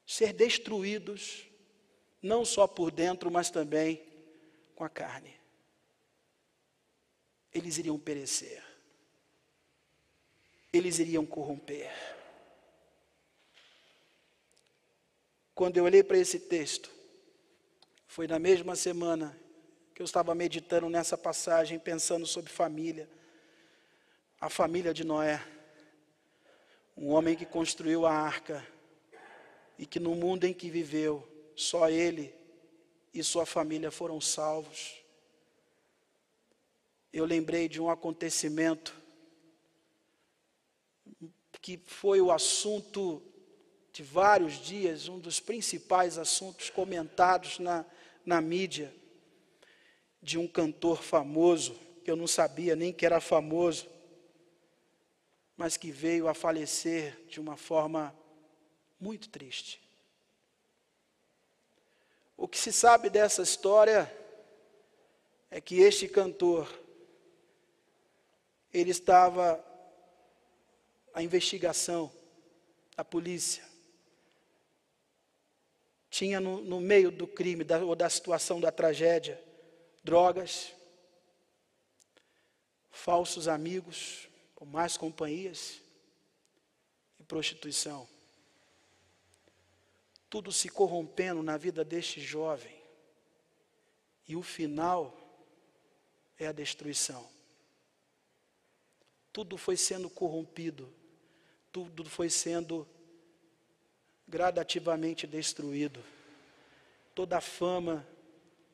ser 0.07 0.33
destruídos, 0.33 1.45
não 2.23 2.45
só 2.45 2.69
por 2.69 2.93
dentro, 2.93 3.31
mas 3.31 3.51
também 3.51 4.01
com 4.77 4.85
a 4.85 4.89
carne 4.89 5.37
eles 7.53 7.79
iriam 7.79 7.99
perecer. 7.99 8.63
eles 10.73 10.99
iriam 10.99 11.27
corromper. 11.27 11.91
Quando 15.55 15.79
eu 15.79 15.85
olhei 15.85 16.05
para 16.05 16.19
esse 16.19 16.39
texto, 16.39 16.89
foi 18.07 18.29
na 18.29 18.39
mesma 18.39 18.77
semana 18.77 19.37
que 19.99 20.03
eu 20.03 20.05
estava 20.05 20.33
meditando 20.33 20.89
nessa 20.89 21.19
passagem, 21.19 21.77
pensando 21.77 22.25
sobre 22.25 22.53
família, 22.53 23.11
a 24.41 24.49
família 24.49 24.95
de 24.95 25.03
Noé, 25.03 25.45
um 26.97 27.09
homem 27.09 27.35
que 27.35 27.45
construiu 27.45 28.07
a 28.07 28.13
arca 28.13 28.65
e 29.77 29.85
que 29.85 29.99
no 29.99 30.15
mundo 30.15 30.45
em 30.45 30.55
que 30.55 30.71
viveu, 30.71 31.27
só 31.57 31.91
ele 31.91 32.33
e 33.13 33.25
sua 33.25 33.45
família 33.45 33.91
foram 33.91 34.21
salvos. 34.21 35.03
Eu 37.13 37.25
lembrei 37.25 37.69
de 37.69 37.81
um 37.81 37.91
acontecimento 37.91 38.95
que 41.61 41.77
foi 41.87 42.21
o 42.21 42.31
assunto 42.31 43.21
de 43.93 44.05
vários 44.05 44.61
dias, 44.65 45.09
um 45.09 45.19
dos 45.19 45.41
principais 45.41 46.19
assuntos 46.19 46.71
comentados 46.71 47.59
na, 47.59 47.85
na 48.25 48.41
mídia, 48.41 48.95
de 50.23 50.39
um 50.39 50.47
cantor 50.47 51.03
famoso, 51.03 51.79
que 52.05 52.11
eu 52.11 52.17
não 52.17 52.27
sabia 52.27 52.75
nem 52.75 52.93
que 52.93 53.07
era 53.07 53.21
famoso, 53.21 53.89
mas 55.57 55.77
que 55.77 55.91
veio 55.91 56.29
a 56.29 56.35
falecer 56.35 57.19
de 57.29 57.41
uma 57.41 57.57
forma 57.57 58.15
muito 59.01 59.29
triste. 59.29 59.81
O 62.37 62.47
que 62.47 62.59
se 62.59 62.73
sabe 62.73 63.11
dessa 63.11 63.43
história 63.43 64.13
é 65.51 65.61
que 65.61 65.81
este 65.81 66.07
cantor, 66.07 66.73
ele 68.73 68.91
estava 68.91 69.65
a 71.13 71.23
investigação, 71.23 72.13
a 72.97 73.05
polícia, 73.05 73.65
tinha 76.11 76.41
no, 76.41 76.61
no 76.61 76.81
meio 76.81 77.11
do 77.11 77.27
crime 77.27 77.65
da, 77.65 77.79
ou 77.79 77.95
da 77.95 78.09
situação 78.09 78.61
da 78.61 78.71
tragédia 78.71 79.48
drogas, 80.09 80.73
falsos 82.91 83.47
amigos, 83.47 84.27
com 84.55 84.65
mais 84.65 84.97
companhias 84.97 85.83
e 87.21 87.25
prostituição. 87.25 88.09
Tudo 90.31 90.51
se 90.51 90.71
corrompendo 90.71 91.43
na 91.43 91.57
vida 91.57 91.85
deste 91.85 92.21
jovem. 92.21 92.75
E 94.27 94.35
o 94.35 94.43
final 94.43 95.15
é 96.39 96.47
a 96.47 96.53
destruição. 96.53 97.29
Tudo 99.33 99.59
foi 99.59 99.77
sendo 99.77 100.09
corrompido 100.09 100.91
tudo 101.85 102.09
foi 102.09 102.31
sendo 102.31 102.89
gradativamente 104.27 105.27
destruído. 105.27 106.03
Toda 107.15 107.39
a 107.39 107.41
fama, 107.41 108.07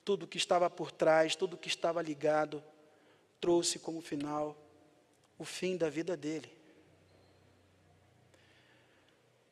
tudo 0.05 0.27
que 0.27 0.37
estava 0.37 0.69
por 0.69 0.93
trás, 0.93 1.35
tudo 1.35 1.57
que 1.57 1.69
estava 1.69 2.03
ligado, 2.03 2.63
trouxe 3.41 3.79
como 3.79 4.03
final 4.03 4.57
o 5.39 5.45
fim 5.45 5.77
da 5.77 5.89
vida 5.89 6.17
dele. 6.17 6.51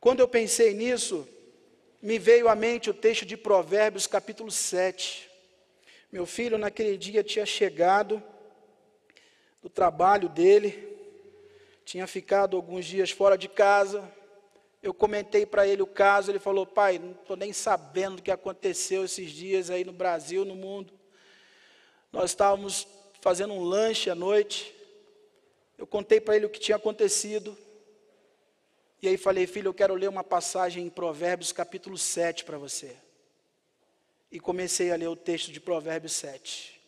Quando 0.01 0.21
eu 0.21 0.29
pensei 0.29 0.75
nisso, 0.75 1.29
me 2.01 2.19
veio 2.19 2.49
à 2.49 2.55
mente 2.55 2.91
o 2.91 2.95
texto 2.95 3.25
de 3.25 3.37
Provérbios, 3.37 4.07
capítulo 4.07 4.51
7. 4.51 5.31
Meu 6.11 6.27
filho, 6.27 6.59
naquele 6.59 6.99
dia, 6.99 7.23
tinha 7.23 7.47
chegado 7.47 8.23
do 9.63 9.71
trabalho 9.71 10.29
dele, 10.29 10.89
tinha 11.85 12.07
ficado 12.07 12.57
alguns 12.57 12.85
dias 12.85 13.11
fora 13.11 13.39
de 13.39 13.49
casa. 13.49 14.03
Eu 14.83 14.93
comentei 14.93 15.47
para 15.47 15.67
ele 15.67 15.81
o 15.81 15.87
caso, 15.87 16.31
ele 16.31 16.41
falou: 16.41 16.67
Pai, 16.67 16.99
não 16.99 17.13
estou 17.13 17.37
nem 17.37 17.53
sabendo 17.53 18.19
o 18.19 18.23
que 18.23 18.33
aconteceu 18.33 19.05
esses 19.05 19.31
dias 19.31 19.71
aí 19.71 19.85
no 19.85 19.93
Brasil, 19.93 20.45
no 20.45 20.57
mundo. 20.57 20.93
Nós 22.11 22.31
estávamos 22.31 22.89
fazendo 23.21 23.55
um 23.55 23.63
lanche 23.63 24.11
à 24.11 24.15
noite. 24.15 24.75
Eu 25.79 25.87
contei 25.87 26.21
para 26.21 26.35
ele 26.35 26.47
o 26.47 26.51
que 26.51 26.59
tinha 26.59 26.77
acontecido. 26.77 27.57
E 29.01 29.07
aí 29.07 29.17
falei: 29.17 29.47
Filho, 29.47 29.69
eu 29.69 29.75
quero 29.75 29.95
ler 29.95 30.09
uma 30.09 30.25
passagem 30.25 30.85
em 30.85 30.91
Provérbios 30.91 31.53
capítulo 31.53 31.97
7 31.97 32.45
para 32.45 32.59
você. 32.59 32.97
E 34.33 34.41
comecei 34.41 34.91
a 34.91 34.97
ler 34.97 35.09
o 35.09 35.15
texto 35.15 35.53
de 35.53 35.61
Provérbios 35.61 36.15
7. 36.15 36.81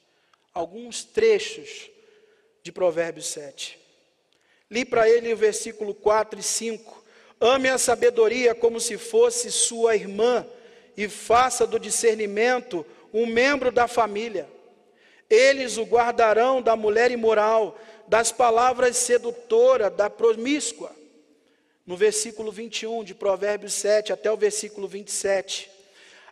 Alguns 0.52 1.04
trechos 1.04 1.90
de 2.61 2.72
Provérbios 2.72 3.26
7. 3.26 3.78
Li 4.68 4.85
para 4.85 5.09
ele 5.09 5.33
o 5.33 5.37
versículo 5.37 5.94
4 5.94 6.40
e 6.40 6.42
5. 6.42 7.03
Ame 7.46 7.68
a 7.68 7.76
sabedoria 7.76 8.54
como 8.54 8.80
se 8.80 8.96
fosse 8.96 9.52
sua 9.52 9.94
irmã 9.94 10.46
e 10.96 11.11
faça 11.11 11.66
do 11.66 11.78
discernimento 11.78 12.87
um 13.12 13.26
membro 13.26 13.70
da 13.70 13.87
família. 13.87 14.48
Eles 15.28 15.76
o 15.76 15.83
guardarão 15.83 16.62
da 16.62 16.74
mulher 16.74 17.11
imoral, 17.11 17.78
das 18.09 18.33
palavras 18.33 18.96
sedutoras, 18.96 19.92
da 19.92 20.09
promíscua. 20.09 20.90
No 21.85 21.98
versículo 21.98 22.50
21 22.50 23.04
de 23.04 23.14
Provérbios 23.14 23.74
7 23.74 24.11
até 24.11 24.33
o 24.33 24.38
versículo 24.38 24.88
27. 24.88 25.70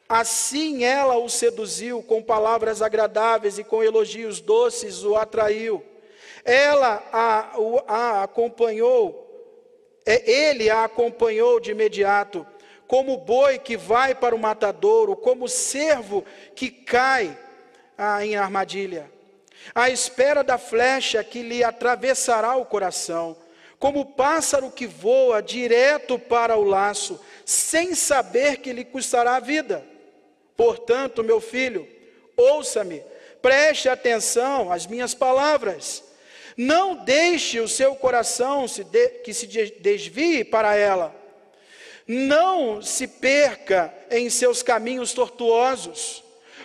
Assim 0.08 0.82
ela 0.82 1.18
o 1.18 1.28
seduziu 1.28 2.02
com 2.02 2.22
palavras 2.22 2.80
agradáveis 2.80 3.58
e 3.58 3.64
com 3.64 3.82
elogios 3.82 4.40
doces 4.40 5.04
o 5.04 5.14
atraiu. 5.14 5.84
Ela 6.42 7.06
a, 7.12 7.52
a 7.86 8.22
acompanhou, 8.22 9.31
ele 10.06 10.68
a 10.70 10.84
acompanhou 10.84 11.60
de 11.60 11.70
imediato, 11.70 12.46
como 12.86 13.16
boi 13.16 13.58
que 13.58 13.76
vai 13.76 14.14
para 14.14 14.34
o 14.34 14.38
matadouro, 14.38 15.16
como 15.16 15.48
servo 15.48 16.24
que 16.54 16.70
cai 16.70 17.36
ah, 17.96 18.24
em 18.24 18.36
armadilha, 18.36 19.10
à 19.74 19.88
espera 19.88 20.42
da 20.42 20.58
flecha 20.58 21.22
que 21.22 21.42
lhe 21.42 21.62
atravessará 21.62 22.56
o 22.56 22.66
coração, 22.66 23.36
como 23.78 24.04
pássaro 24.04 24.70
que 24.70 24.86
voa 24.86 25.42
direto 25.42 26.18
para 26.18 26.56
o 26.56 26.64
laço, 26.64 27.20
sem 27.44 27.94
saber 27.94 28.58
que 28.58 28.72
lhe 28.72 28.84
custará 28.84 29.36
a 29.36 29.40
vida. 29.40 29.84
Portanto, 30.56 31.24
meu 31.24 31.40
filho, 31.40 31.88
ouça-me, 32.36 33.02
preste 33.40 33.88
atenção 33.88 34.70
às 34.70 34.86
minhas 34.86 35.14
palavras 35.14 36.11
não 36.56 36.94
deixe 36.94 37.60
o 37.60 37.68
seu 37.68 37.94
coração 37.94 38.68
se 38.68 38.84
de, 38.84 39.08
que 39.20 39.32
se 39.32 39.46
desvie 39.46 40.44
para 40.44 40.74
ela. 40.74 41.14
Não 42.06 42.82
se 42.82 43.06
perca 43.06 43.92
em 44.10 44.28
seus 44.28 44.62
caminhos 44.62 45.12
tortuosos, 45.12 46.22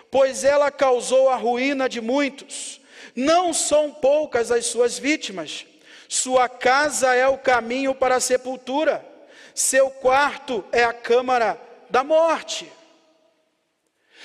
pois 0.10 0.43
ela 0.43 0.71
causou 0.71 1.30
a 1.30 1.36
ruína 1.36 1.88
de 1.88 2.02
muitos. 2.02 2.82
Não 3.15 3.54
são 3.54 3.91
poucas 3.91 4.52
as 4.52 4.65
suas 4.65 4.97
vítimas. 4.97 5.65
Sua 6.10 6.47
casa 6.47 7.13
é 7.13 7.28
o 7.28 7.38
caminho 7.38 7.93
para 7.93 8.15
a 8.15 8.19
sepultura. 8.19 9.06
Seu 9.54 9.89
quarto 9.89 10.63
é 10.71 10.84
a 10.84 10.93
câmara 10.93 11.60
da 11.89 12.04
morte. 12.04 12.71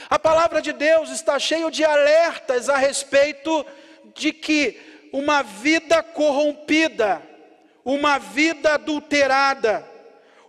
A 0.09 0.19
palavra 0.19 0.61
de 0.61 0.73
Deus 0.73 1.11
está 1.11 1.39
cheia 1.39 1.71
de 1.71 1.85
alertas 1.85 2.69
a 2.69 2.77
respeito 2.77 3.65
de 4.15 4.33
que 4.33 4.79
uma 5.13 5.43
vida 5.43 6.03
corrompida, 6.03 7.23
uma 7.85 8.19
vida 8.19 8.75
adulterada, 8.75 9.87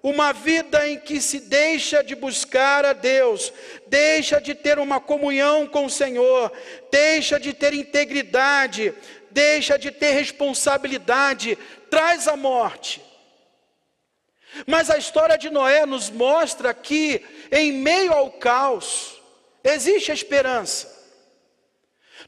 uma 0.01 0.33
vida 0.33 0.87
em 0.87 0.97
que 0.97 1.21
se 1.21 1.39
deixa 1.41 2.03
de 2.03 2.15
buscar 2.15 2.85
a 2.85 2.93
Deus, 2.93 3.53
deixa 3.87 4.39
de 4.39 4.55
ter 4.55 4.79
uma 4.79 4.99
comunhão 4.99 5.67
com 5.67 5.85
o 5.85 5.89
Senhor, 5.89 6.51
deixa 6.91 7.39
de 7.39 7.53
ter 7.53 7.73
integridade, 7.73 8.93
deixa 9.31 9.77
de 9.77 9.91
ter 9.91 10.11
responsabilidade, 10.11 11.57
traz 11.89 12.27
a 12.27 12.35
morte. 12.35 13.01
Mas 14.67 14.89
a 14.89 14.97
história 14.97 15.37
de 15.37 15.49
Noé 15.49 15.85
nos 15.85 16.09
mostra 16.09 16.73
que, 16.73 17.25
em 17.51 17.71
meio 17.71 18.13
ao 18.13 18.31
caos, 18.31 19.19
existe 19.63 20.11
a 20.11 20.13
esperança. 20.13 20.92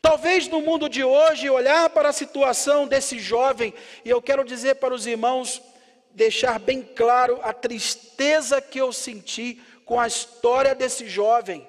Talvez 0.05 0.47
no 0.47 0.61
mundo 0.61 0.87
de 0.87 1.03
hoje, 1.03 1.49
olhar 1.49 1.89
para 1.89 2.09
a 2.09 2.13
situação 2.13 2.85
desse 2.85 3.17
jovem, 3.17 3.73
e 4.05 4.09
eu 4.11 4.21
quero 4.21 4.43
dizer 4.43 4.75
para 4.75 4.93
os 4.93 5.07
irmãos, 5.07 5.59
deixar 6.11 6.59
bem 6.59 6.83
claro 6.83 7.39
a 7.41 7.51
tristeza 7.51 8.61
que 8.61 8.79
eu 8.79 8.93
senti 8.93 9.59
com 9.83 9.99
a 9.99 10.05
história 10.05 10.75
desse 10.75 11.09
jovem, 11.09 11.67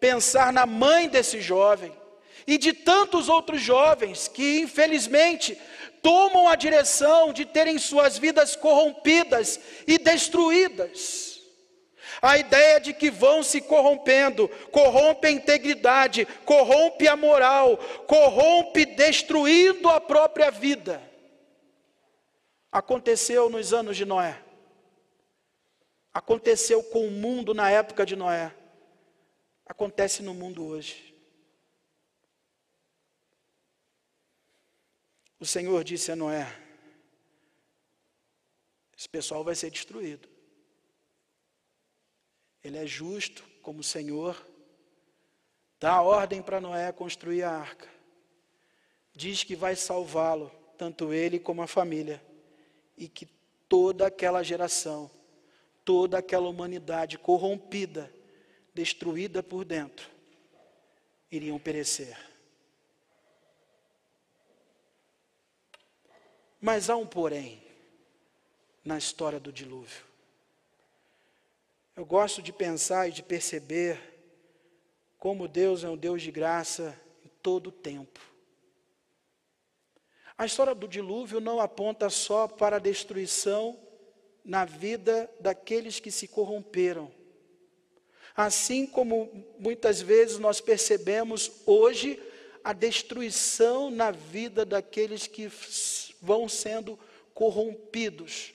pensar 0.00 0.54
na 0.54 0.64
mãe 0.64 1.06
desse 1.06 1.42
jovem 1.42 1.92
e 2.46 2.56
de 2.56 2.72
tantos 2.72 3.28
outros 3.28 3.60
jovens 3.60 4.26
que, 4.26 4.60
infelizmente, 4.60 5.60
tomam 6.00 6.48
a 6.48 6.54
direção 6.54 7.30
de 7.30 7.44
terem 7.44 7.76
suas 7.76 8.16
vidas 8.16 8.56
corrompidas 8.56 9.60
e 9.86 9.98
destruídas. 9.98 11.25
A 12.22 12.38
ideia 12.38 12.80
de 12.80 12.92
que 12.92 13.10
vão 13.10 13.42
se 13.42 13.60
corrompendo, 13.60 14.48
corrompe 14.70 15.26
a 15.26 15.30
integridade, 15.30 16.24
corrompe 16.44 17.06
a 17.08 17.16
moral, 17.16 17.76
corrompe 18.06 18.84
destruindo 18.86 19.88
a 19.88 20.00
própria 20.00 20.50
vida. 20.50 21.02
aconteceu 22.70 23.48
nos 23.48 23.72
anos 23.72 23.96
de 23.96 24.04
Noé. 24.04 24.42
Aconteceu 26.12 26.82
com 26.82 27.06
o 27.06 27.10
mundo 27.10 27.54
na 27.54 27.70
época 27.70 28.04
de 28.04 28.16
Noé. 28.16 28.54
Acontece 29.66 30.22
no 30.22 30.32
mundo 30.32 30.64
hoje. 30.64 31.14
O 35.38 35.44
Senhor 35.44 35.84
disse 35.84 36.10
a 36.10 36.16
Noé: 36.16 36.46
Esse 38.96 39.08
pessoal 39.08 39.44
vai 39.44 39.54
ser 39.54 39.70
destruído. 39.70 40.35
Ele 42.66 42.78
é 42.78 42.86
justo 42.86 43.44
como 43.62 43.78
o 43.78 43.84
Senhor. 43.84 44.44
Dá 45.78 45.92
a 45.92 46.02
ordem 46.02 46.42
para 46.42 46.60
Noé 46.60 46.90
construir 46.90 47.44
a 47.44 47.52
arca. 47.52 47.88
Diz 49.14 49.44
que 49.44 49.54
vai 49.54 49.76
salvá-lo, 49.76 50.50
tanto 50.76 51.12
ele 51.12 51.38
como 51.38 51.62
a 51.62 51.68
família 51.68 52.20
e 52.98 53.08
que 53.08 53.24
toda 53.68 54.08
aquela 54.08 54.42
geração, 54.42 55.08
toda 55.84 56.18
aquela 56.18 56.48
humanidade 56.48 57.16
corrompida, 57.16 58.12
destruída 58.74 59.44
por 59.44 59.64
dentro, 59.64 60.10
iriam 61.30 61.60
perecer. 61.60 62.18
Mas 66.60 66.90
há 66.90 66.96
um 66.96 67.06
porém 67.06 67.62
na 68.84 68.98
história 68.98 69.38
do 69.38 69.52
dilúvio. 69.52 70.15
Eu 71.96 72.04
gosto 72.04 72.42
de 72.42 72.52
pensar 72.52 73.08
e 73.08 73.12
de 73.12 73.22
perceber 73.22 73.98
como 75.16 75.48
Deus 75.48 75.82
é 75.82 75.88
um 75.88 75.96
Deus 75.96 76.20
de 76.20 76.30
graça 76.30 76.94
em 77.24 77.28
todo 77.42 77.68
o 77.68 77.72
tempo. 77.72 78.20
A 80.36 80.44
história 80.44 80.74
do 80.74 80.86
dilúvio 80.86 81.40
não 81.40 81.58
aponta 81.58 82.10
só 82.10 82.46
para 82.46 82.76
a 82.76 82.78
destruição 82.78 83.80
na 84.44 84.66
vida 84.66 85.30
daqueles 85.40 85.98
que 85.98 86.10
se 86.10 86.28
corromperam. 86.28 87.10
Assim 88.36 88.86
como 88.86 89.32
muitas 89.58 90.02
vezes 90.02 90.38
nós 90.38 90.60
percebemos 90.60 91.50
hoje 91.64 92.22
a 92.62 92.74
destruição 92.74 93.90
na 93.90 94.10
vida 94.10 94.66
daqueles 94.66 95.26
que 95.26 95.50
vão 96.20 96.46
sendo 96.46 96.98
corrompidos, 97.32 98.52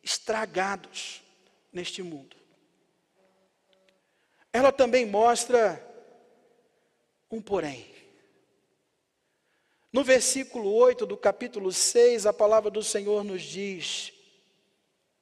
estragados 0.00 1.24
neste 1.72 2.00
mundo. 2.00 2.43
Ela 4.54 4.70
também 4.70 5.04
mostra 5.04 5.84
um 7.28 7.42
porém. 7.42 7.92
No 9.92 10.04
versículo 10.04 10.72
8 10.72 11.04
do 11.04 11.16
capítulo 11.16 11.72
6, 11.72 12.24
a 12.24 12.32
palavra 12.32 12.70
do 12.70 12.80
Senhor 12.80 13.24
nos 13.24 13.42
diz: 13.42 14.12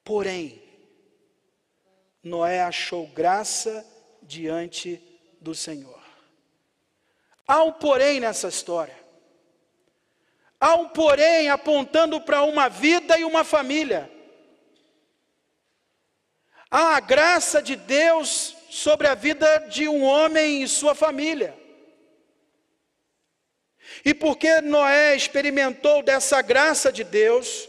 Porém, 0.04 0.62
Noé 2.22 2.60
achou 2.60 3.06
graça 3.06 3.82
diante 4.20 5.02
do 5.40 5.54
Senhor. 5.54 6.02
Há 7.48 7.62
um 7.62 7.72
porém 7.72 8.20
nessa 8.20 8.48
história. 8.48 9.02
Há 10.60 10.74
um 10.74 10.90
porém 10.90 11.48
apontando 11.48 12.20
para 12.20 12.42
uma 12.42 12.68
vida 12.68 13.18
e 13.18 13.24
uma 13.24 13.44
família. 13.44 14.12
Há 16.70 16.96
a 16.96 17.00
graça 17.00 17.62
de 17.62 17.76
Deus 17.76 18.60
sobre 18.72 19.06
a 19.06 19.14
vida 19.14 19.66
de 19.68 19.86
um 19.86 20.02
homem 20.02 20.62
e 20.62 20.66
sua 20.66 20.94
família. 20.94 21.54
E 24.02 24.14
porque 24.14 24.62
Noé 24.62 25.14
experimentou 25.14 26.02
dessa 26.02 26.40
graça 26.40 26.90
de 26.90 27.04
Deus, 27.04 27.68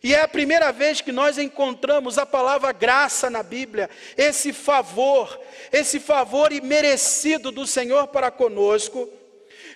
e 0.00 0.14
é 0.14 0.20
a 0.20 0.28
primeira 0.28 0.70
vez 0.70 1.00
que 1.00 1.10
nós 1.10 1.36
encontramos 1.36 2.16
a 2.16 2.24
palavra 2.24 2.70
graça 2.70 3.28
na 3.28 3.42
Bíblia, 3.42 3.90
esse 4.16 4.52
favor, 4.52 5.36
esse 5.72 5.98
favor 5.98 6.52
imerecido 6.52 7.50
do 7.50 7.66
Senhor 7.66 8.06
para 8.06 8.30
conosco. 8.30 9.10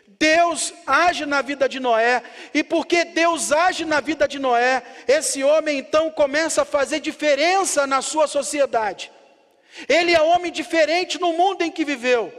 Deus 0.07 0.73
age 0.87 1.27
na 1.27 1.43
vida 1.43 1.69
de 1.69 1.81
Noé, 1.81 2.23
e 2.55 2.63
porque 2.63 3.05
Deus 3.07 3.51
age 3.51 3.85
na 3.85 3.99
vida 3.99 4.29
de 4.29 4.39
Noé, 4.39 4.85
esse 5.09 5.43
homem 5.43 5.79
então 5.79 6.13
começa 6.13 6.63
a 6.63 6.65
fazer 6.65 7.01
diferença 7.01 7.89
na 7.89 8.01
sua 8.01 8.29
sociedade. 8.29 9.11
Ele 9.89 10.13
é 10.13 10.23
homem 10.23 10.53
diferente 10.53 11.21
no 11.21 11.33
mundo 11.33 11.63
em 11.63 11.71
que 11.71 11.85
viveu. 11.85 12.33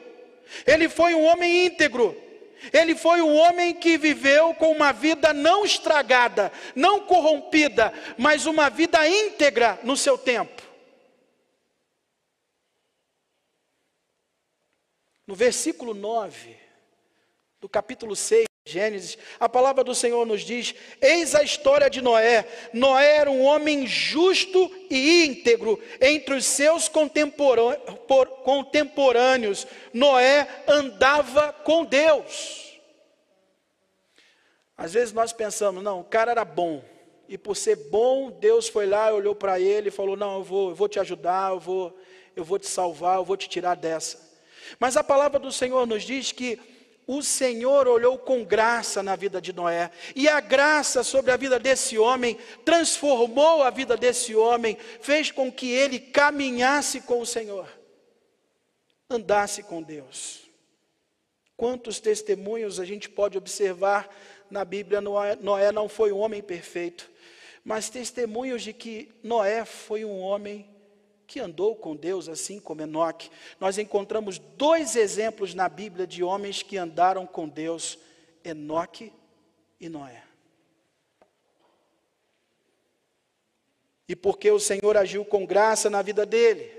Ele 0.66 0.88
foi 0.88 1.14
um 1.14 1.26
homem 1.26 1.66
íntegro, 1.66 2.16
ele 2.72 2.96
foi 2.96 3.22
um 3.22 3.36
homem 3.36 3.74
que 3.74 3.98
viveu 3.98 4.54
com 4.56 4.72
uma 4.72 4.92
vida 4.92 5.34
não 5.34 5.66
estragada, 5.66 6.52
não 6.76 7.02
corrompida, 7.02 7.94
mas 8.18 8.46
uma 8.46 8.70
vida 8.70 9.08
íntegra 9.08 9.80
no 9.84 9.98
seu 9.98 10.18
tempo. 10.18 10.64
No 15.28 15.36
versículo 15.36 15.94
9 15.94 16.56
do 17.60 17.68
capítulo 17.68 18.16
6 18.16 18.44
de 18.44 18.55
Gênesis, 18.68 19.16
a 19.40 19.48
palavra 19.48 19.84
do 19.84 19.94
Senhor 19.94 20.26
nos 20.26 20.42
diz: 20.42 20.74
Eis 21.00 21.36
a 21.36 21.44
história 21.44 21.88
de 21.88 22.02
Noé. 22.02 22.48
Noé 22.74 23.18
era 23.18 23.30
um 23.30 23.44
homem 23.44 23.86
justo 23.86 24.72
e 24.90 25.24
íntegro 25.24 25.80
entre 26.02 26.34
os 26.34 26.46
seus 26.46 26.90
contemporâneos. 26.90 29.68
Noé 29.94 30.48
andava 30.68 31.54
com 31.54 31.86
Deus. 31.86 32.82
Às 34.76 34.94
vezes 34.94 35.14
nós 35.14 35.32
pensamos, 35.32 35.84
não, 35.84 36.00
o 36.00 36.04
cara 36.04 36.32
era 36.32 36.44
bom. 36.44 36.84
E 37.30 37.38
por 37.38 37.56
ser 37.56 37.76
bom, 37.76 38.32
Deus 38.32 38.68
foi 38.68 38.88
lá, 38.88 39.14
olhou 39.14 39.36
para 39.36 39.60
ele 39.60 39.90
e 39.90 39.92
falou: 39.92 40.18
Não, 40.18 40.38
eu 40.38 40.44
vou, 40.44 40.70
eu 40.70 40.76
vou 40.76 40.90
te 40.90 41.00
ajudar, 41.00 41.52
eu 41.52 41.60
vou, 41.60 41.96
eu 42.36 42.44
vou 42.44 42.58
te 42.58 42.68
salvar, 42.68 43.18
eu 43.18 43.24
vou 43.24 43.38
te 43.38 43.48
tirar 43.48 43.76
dessa. 43.76 44.26
Mas 44.80 44.98
a 44.98 45.04
palavra 45.04 45.40
do 45.40 45.52
Senhor 45.52 45.86
nos 45.86 46.02
diz 46.02 46.32
que 46.32 46.60
o 47.08 47.22
Senhor 47.22 47.88
olhou 47.88 48.18
com 48.18 48.44
graça 48.44 49.04
na 49.04 49.16
vida 49.16 49.42
de 49.42 49.54
Noé, 49.54 49.92
e 50.16 50.28
a 50.28 50.40
graça 50.40 51.04
sobre 51.04 51.32
a 51.32 51.38
vida 51.38 51.60
desse 51.60 51.98
homem 51.98 52.38
transformou 52.64 53.64
a 53.64 53.70
vida 53.70 53.96
desse 53.96 54.36
homem, 54.36 54.78
fez 55.02 55.32
com 55.32 55.52
que 55.52 55.70
ele 55.72 56.00
caminhasse 56.00 57.02
com 57.02 57.22
o 57.22 57.26
Senhor, 57.26 57.68
andasse 59.10 59.64
com 59.64 59.82
Deus. 59.82 60.50
Quantos 61.56 62.00
testemunhos 62.00 62.80
a 62.80 62.86
gente 62.86 63.08
pode 63.08 63.38
observar 63.38 64.10
na 64.50 64.66
Bíblia? 64.66 65.00
Noé, 65.00 65.72
não 65.72 65.88
foi 65.88 66.12
um 66.12 66.18
homem 66.18 66.42
perfeito, 66.42 67.10
mas 67.64 67.90
testemunhos 67.90 68.62
de 68.62 68.74
que 68.74 69.10
Noé 69.24 69.64
foi 69.64 70.04
um 70.04 70.20
homem 70.20 70.75
que 71.28 71.40
andou 71.40 71.76
com 71.76 71.96
Deus, 71.96 72.30
assim 72.30 72.60
como 72.60 72.82
Enoque. 72.82 73.30
Nós 73.60 73.78
encontramos 73.78 74.38
dois 74.38 74.96
exemplos 74.96 75.54
na 75.54 75.68
Bíblia 75.68 76.06
de 76.06 76.24
homens 76.24 76.62
que 76.62 76.78
andaram 76.78 77.26
com 77.26 77.48
Deus: 77.48 77.98
Enoque 78.44 79.12
e 79.80 79.90
Noé. 79.90 80.24
E 84.08 84.16
porque 84.16 84.52
o 84.52 84.60
Senhor 84.60 84.96
agiu 84.96 85.26
com 85.26 85.46
graça 85.46 85.90
na 85.90 86.02
vida 86.02 86.26
dele, 86.26 86.72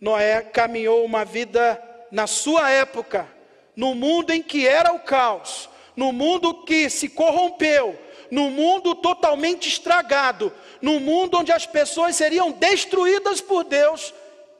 Noé 0.00 0.42
caminhou 0.42 1.04
uma 1.04 1.24
vida 1.24 1.80
na 2.10 2.26
sua 2.26 2.70
época, 2.70 3.28
no 3.76 3.94
mundo 3.94 4.32
em 4.32 4.42
que 4.42 4.66
era 4.66 4.92
o 4.92 4.98
caos, 4.98 5.70
no 5.94 6.12
mundo 6.12 6.64
que 6.64 6.90
se 6.90 7.08
corrompeu, 7.08 7.96
no 8.30 8.50
mundo 8.50 8.94
totalmente 8.94 9.68
estragado, 9.68 10.52
no 10.82 10.98
mundo 10.98 11.38
onde 11.38 11.52
as 11.52 11.64
pessoas 11.64 12.16
seriam 12.16 12.50
destruídas 12.50 13.40
por 13.40 13.62
Deus, 13.62 14.12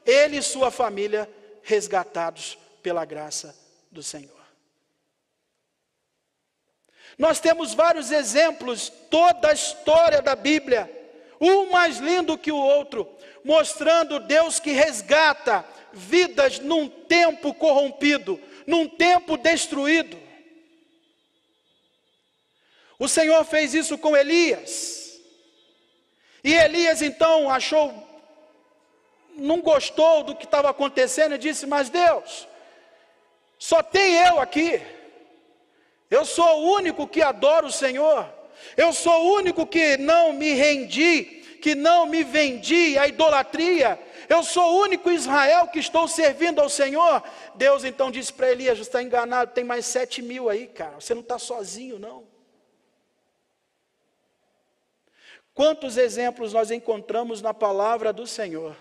ele 0.05 0.37
e 0.37 0.41
sua 0.41 0.71
família 0.71 1.29
resgatados 1.61 2.57
pela 2.81 3.03
graça 3.03 3.53
do 3.91 4.01
Senhor. 4.01 4.31
Nós 7.17 7.39
temos 7.39 7.73
vários 7.73 8.11
exemplos, 8.11 8.89
toda 9.11 9.49
a 9.49 9.53
história 9.53 10.21
da 10.21 10.35
Bíblia, 10.35 10.89
um 11.39 11.69
mais 11.69 11.97
lindo 11.97 12.37
que 12.37 12.51
o 12.51 12.57
outro, 12.57 13.07
mostrando 13.43 14.19
Deus 14.19 14.59
que 14.59 14.71
resgata 14.71 15.63
vidas 15.91 16.57
num 16.57 16.87
tempo 16.87 17.53
corrompido, 17.53 18.39
num 18.65 18.87
tempo 18.87 19.37
destruído. 19.37 20.17
O 22.97 23.07
Senhor 23.09 23.43
fez 23.43 23.73
isso 23.73 23.97
com 23.97 24.15
Elias. 24.15 25.02
E 26.43 26.53
Elias 26.53 27.01
então 27.01 27.49
achou, 27.49 27.93
não 29.35 29.61
gostou 29.61 30.23
do 30.23 30.35
que 30.35 30.45
estava 30.45 30.69
acontecendo 30.69 31.35
e 31.35 31.37
disse: 31.37 31.65
Mas 31.65 31.89
Deus, 31.89 32.47
só 33.57 33.81
tem 33.81 34.15
eu 34.15 34.39
aqui. 34.39 34.81
Eu 36.09 36.25
sou 36.25 36.61
o 36.61 36.73
único 36.73 37.07
que 37.07 37.21
adoro 37.21 37.67
o 37.67 37.71
Senhor. 37.71 38.29
Eu 38.75 38.93
sou 38.93 39.25
o 39.25 39.33
único 39.35 39.65
que 39.65 39.97
não 39.97 40.33
me 40.33 40.51
rendi, 40.51 41.23
que 41.61 41.73
não 41.73 42.05
me 42.05 42.23
vendi 42.23 42.97
à 42.97 43.07
idolatria. 43.07 43.97
Eu 44.29 44.43
sou 44.43 44.73
o 44.73 44.81
único 44.81 45.09
Israel 45.09 45.67
que 45.67 45.79
estou 45.79 46.07
servindo 46.07 46.59
ao 46.59 46.69
Senhor. 46.69 47.23
Deus 47.55 47.83
então 47.83 48.11
disse 48.11 48.33
para 48.33 48.51
Elias: 48.51 48.79
está 48.79 49.01
enganado, 49.01 49.53
tem 49.53 49.63
mais 49.63 49.85
sete 49.85 50.21
mil 50.21 50.49
aí, 50.49 50.67
cara. 50.67 50.99
Você 50.99 51.13
não 51.13 51.21
está 51.21 51.39
sozinho, 51.39 51.97
não. 51.97 52.32
Quantos 55.53 55.97
exemplos 55.97 56.51
nós 56.53 56.71
encontramos 56.71 57.41
na 57.41 57.53
palavra 57.53 58.11
do 58.11 58.25
Senhor? 58.25 58.75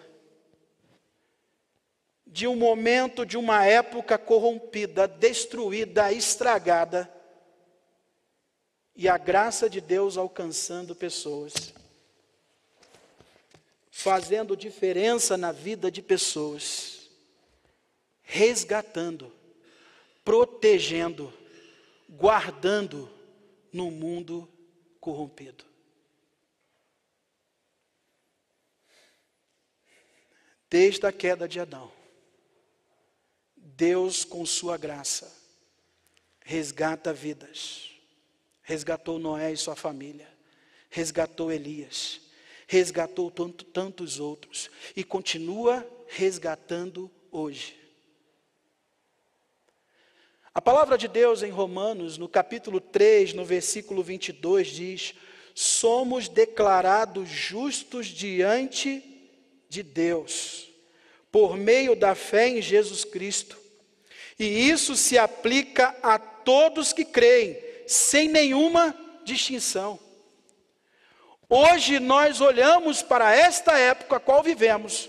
De 2.27 2.47
um 2.47 2.57
momento, 2.57 3.27
de 3.27 3.37
uma 3.37 3.67
época 3.67 4.17
corrompida, 4.17 5.07
destruída, 5.07 6.11
estragada, 6.13 7.13
e 8.95 9.09
a 9.09 9.19
graça 9.19 9.69
de 9.69 9.81
Deus 9.81 10.17
alcançando 10.17 10.95
pessoas, 10.95 11.75
fazendo 13.91 14.57
diferença 14.57 15.37
na 15.37 15.53
vida 15.53 15.91
de 15.91 16.01
pessoas, 16.01 17.11
resgatando, 18.23 19.33
protegendo, 20.25 21.33
guardando 22.09 23.11
no 23.73 23.91
mundo 23.91 24.49
corrompido. 25.01 25.72
Desde 30.73 31.07
a 31.07 31.13
queda 31.13 31.47
de 31.47 31.61
Adão, 31.61 31.93
Deus, 33.55 34.25
com 34.25 34.47
Sua 34.47 34.79
graça, 34.79 35.31
resgata 36.41 37.13
vidas. 37.13 37.91
Resgatou 38.63 39.19
Noé 39.19 39.53
e 39.53 39.57
sua 39.57 39.77
família, 39.77 40.27
resgatou 40.89 41.53
Elias, 41.53 42.23
resgatou 42.67 43.31
tanto, 43.31 43.67
tantos 43.67 44.19
outros 44.19 44.71
e 44.97 45.05
continua 45.05 45.87
resgatando 46.07 47.11
hoje. 47.31 47.79
A 50.55 50.63
palavra 50.63 50.97
de 50.97 51.07
Deus 51.07 51.43
em 51.43 51.51
Romanos, 51.51 52.17
no 52.17 52.31
capítulo 52.31 52.81
3, 52.81 53.35
no 53.35 53.45
versículo 53.45 54.03
22, 54.03 54.69
diz: 54.69 55.15
Somos 55.55 56.29
declarados 56.29 57.29
justos 57.29 58.07
diante 58.07 59.12
de 59.73 59.83
Deus, 59.83 60.69
por 61.31 61.57
meio 61.57 61.97
da 61.97 62.15
fé 62.15 62.47
em 62.47 62.61
Jesus 62.61 63.07
Cristo. 63.07 63.57
E 64.39 64.69
isso 64.69 64.95
se 64.95 65.17
aplica 65.17 65.97
a 66.03 66.19
todos 66.19 66.93
que 66.93 67.07
creem, 67.07 67.59
sem 67.87 68.29
nenhuma 68.29 68.95
distinção. 69.25 69.99
Hoje 71.49 71.99
nós 71.99 72.43
olhamos 72.43 73.01
para 73.01 73.35
esta 73.35 73.79
época 73.79 74.17
a 74.17 74.21
qual 74.21 74.43
vivemos 74.43 75.09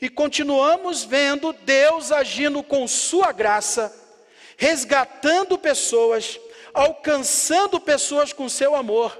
e 0.00 0.08
continuamos 0.08 1.04
vendo 1.04 1.52
Deus 1.52 2.10
agindo 2.10 2.64
com 2.64 2.88
Sua 2.88 3.30
graça, 3.30 3.94
resgatando 4.56 5.56
pessoas, 5.56 6.40
alcançando 6.74 7.78
pessoas 7.78 8.32
com 8.32 8.48
seu 8.48 8.74
amor, 8.74 9.16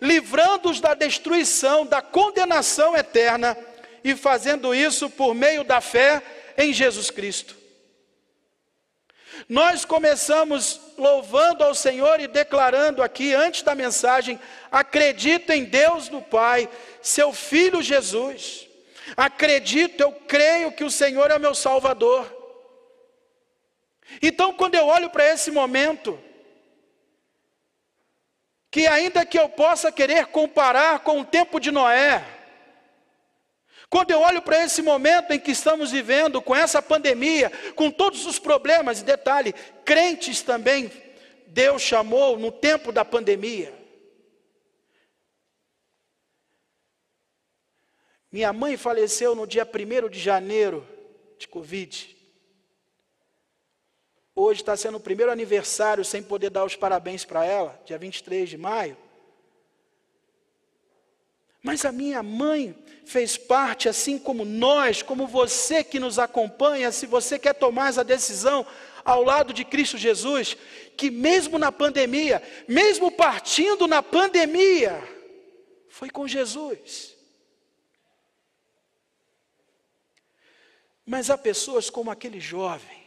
livrando-os 0.00 0.80
da 0.80 0.94
destruição, 0.94 1.84
da 1.84 2.00
condenação 2.00 2.96
eterna 2.96 3.56
e 4.02 4.14
fazendo 4.14 4.74
isso 4.74 5.10
por 5.10 5.34
meio 5.34 5.64
da 5.64 5.80
fé 5.80 6.22
em 6.56 6.72
Jesus 6.72 7.10
Cristo. 7.10 7.56
Nós 9.48 9.84
começamos 9.84 10.80
louvando 10.96 11.62
ao 11.62 11.74
Senhor 11.74 12.20
e 12.20 12.26
declarando 12.26 13.02
aqui, 13.02 13.34
antes 13.34 13.62
da 13.62 13.74
mensagem, 13.74 14.38
acredito 14.70 15.50
em 15.50 15.64
Deus 15.64 16.08
do 16.08 16.20
Pai, 16.20 16.68
seu 17.00 17.32
Filho 17.32 17.80
Jesus. 17.80 18.66
Acredito, 19.16 20.00
eu 20.00 20.12
creio 20.12 20.72
que 20.72 20.84
o 20.84 20.90
Senhor 20.90 21.30
é 21.30 21.38
meu 21.38 21.54
Salvador. 21.54 22.34
Então, 24.20 24.52
quando 24.52 24.74
eu 24.74 24.86
olho 24.86 25.10
para 25.10 25.26
esse 25.28 25.50
momento, 25.50 26.18
que 28.70 28.86
ainda 28.86 29.24
que 29.24 29.38
eu 29.38 29.48
possa 29.48 29.92
querer 29.92 30.26
comparar 30.26 31.00
com 31.00 31.20
o 31.20 31.24
tempo 31.24 31.60
de 31.60 31.70
Noé, 31.70 32.24
quando 33.90 34.10
eu 34.10 34.20
olho 34.20 34.42
para 34.42 34.62
esse 34.64 34.82
momento 34.82 35.32
em 35.32 35.40
que 35.40 35.50
estamos 35.50 35.90
vivendo, 35.90 36.42
com 36.42 36.54
essa 36.54 36.82
pandemia, 36.82 37.50
com 37.74 37.90
todos 37.90 38.26
os 38.26 38.38
problemas, 38.38 39.02
detalhe, 39.02 39.54
crentes 39.84 40.42
também, 40.42 40.90
Deus 41.46 41.80
chamou 41.80 42.38
no 42.38 42.52
tempo 42.52 42.92
da 42.92 43.04
pandemia. 43.04 43.72
Minha 48.30 48.52
mãe 48.52 48.76
faleceu 48.76 49.34
no 49.34 49.46
dia 49.46 49.66
1 49.66 50.10
de 50.10 50.20
janeiro 50.20 50.86
de 51.38 51.48
Covid. 51.48 52.14
Hoje 54.34 54.60
está 54.60 54.76
sendo 54.76 54.98
o 54.98 55.00
primeiro 55.00 55.32
aniversário 55.32 56.04
sem 56.04 56.22
poder 56.22 56.50
dar 56.50 56.64
os 56.64 56.76
parabéns 56.76 57.24
para 57.24 57.44
ela, 57.44 57.80
dia 57.86 57.96
23 57.96 58.50
de 58.50 58.58
maio. 58.58 58.96
Mas 61.62 61.84
a 61.84 61.92
minha 61.92 62.22
mãe 62.22 62.76
fez 63.04 63.36
parte, 63.36 63.88
assim 63.88 64.18
como 64.18 64.44
nós, 64.44 65.02
como 65.02 65.26
você 65.26 65.82
que 65.82 65.98
nos 65.98 66.18
acompanha, 66.18 66.92
se 66.92 67.06
você 67.06 67.38
quer 67.38 67.54
tomar 67.54 67.88
essa 67.88 68.04
decisão 68.04 68.66
ao 69.04 69.22
lado 69.24 69.52
de 69.52 69.64
Cristo 69.64 69.96
Jesus, 69.96 70.56
que 70.96 71.10
mesmo 71.10 71.58
na 71.58 71.72
pandemia, 71.72 72.42
mesmo 72.68 73.10
partindo 73.10 73.86
na 73.86 74.02
pandemia, 74.02 75.02
foi 75.88 76.10
com 76.10 76.28
Jesus. 76.28 77.16
Mas 81.04 81.30
há 81.30 81.38
pessoas 81.38 81.88
como 81.88 82.10
aquele 82.10 82.38
jovem 82.38 83.02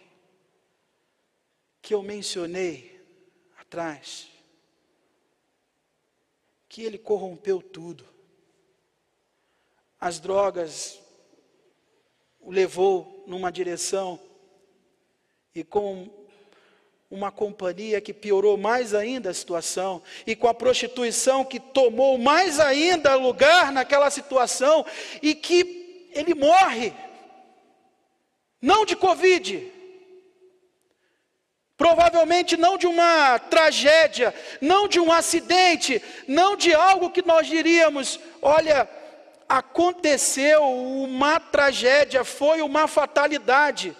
que 1.81 1.93
eu 1.93 2.01
mencionei 2.01 2.99
atrás, 3.59 4.27
que 6.67 6.81
ele 6.83 6.97
corrompeu 6.97 7.61
tudo 7.61 8.11
as 10.01 10.19
drogas 10.19 10.99
o 12.39 12.49
levou 12.49 13.23
numa 13.27 13.51
direção 13.51 14.19
e 15.53 15.63
com 15.63 16.09
uma 17.09 17.31
companhia 17.31 18.01
que 18.01 18.13
piorou 18.13 18.57
mais 18.57 18.95
ainda 18.95 19.29
a 19.29 19.33
situação, 19.33 20.01
e 20.25 20.33
com 20.33 20.47
a 20.47 20.53
prostituição 20.53 21.43
que 21.43 21.59
tomou 21.59 22.17
mais 22.17 22.57
ainda 22.57 23.15
lugar 23.15 23.69
naquela 23.69 24.09
situação, 24.09 24.85
e 25.21 25.35
que 25.35 26.09
ele 26.13 26.33
morre, 26.33 26.93
não 28.61 28.85
de 28.85 28.95
Covid, 28.95 29.69
provavelmente 31.75 32.55
não 32.55 32.77
de 32.77 32.87
uma 32.87 33.37
tragédia, 33.39 34.33
não 34.61 34.87
de 34.87 34.97
um 34.97 35.11
acidente, 35.11 36.01
não 36.29 36.55
de 36.55 36.73
algo 36.73 37.09
que 37.09 37.21
nós 37.21 37.45
diríamos, 37.45 38.21
olha, 38.41 38.89
aconteceu 39.51 40.63
uma 40.63 41.37
tragédia, 41.37 42.23
foi 42.23 42.61
uma 42.61 42.87
fatalidade. 42.87 43.95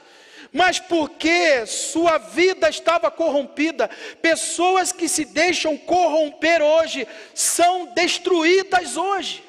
Mas 0.53 0.79
porque 0.79 1.65
sua 1.65 2.17
vida 2.17 2.69
estava 2.69 3.11
corrompida, 3.11 3.89
pessoas 4.21 4.91
que 4.91 5.07
se 5.07 5.25
deixam 5.25 5.77
corromper 5.77 6.61
hoje 6.61 7.07
são 7.33 7.87
destruídas 7.93 8.95
hoje. 8.95 9.43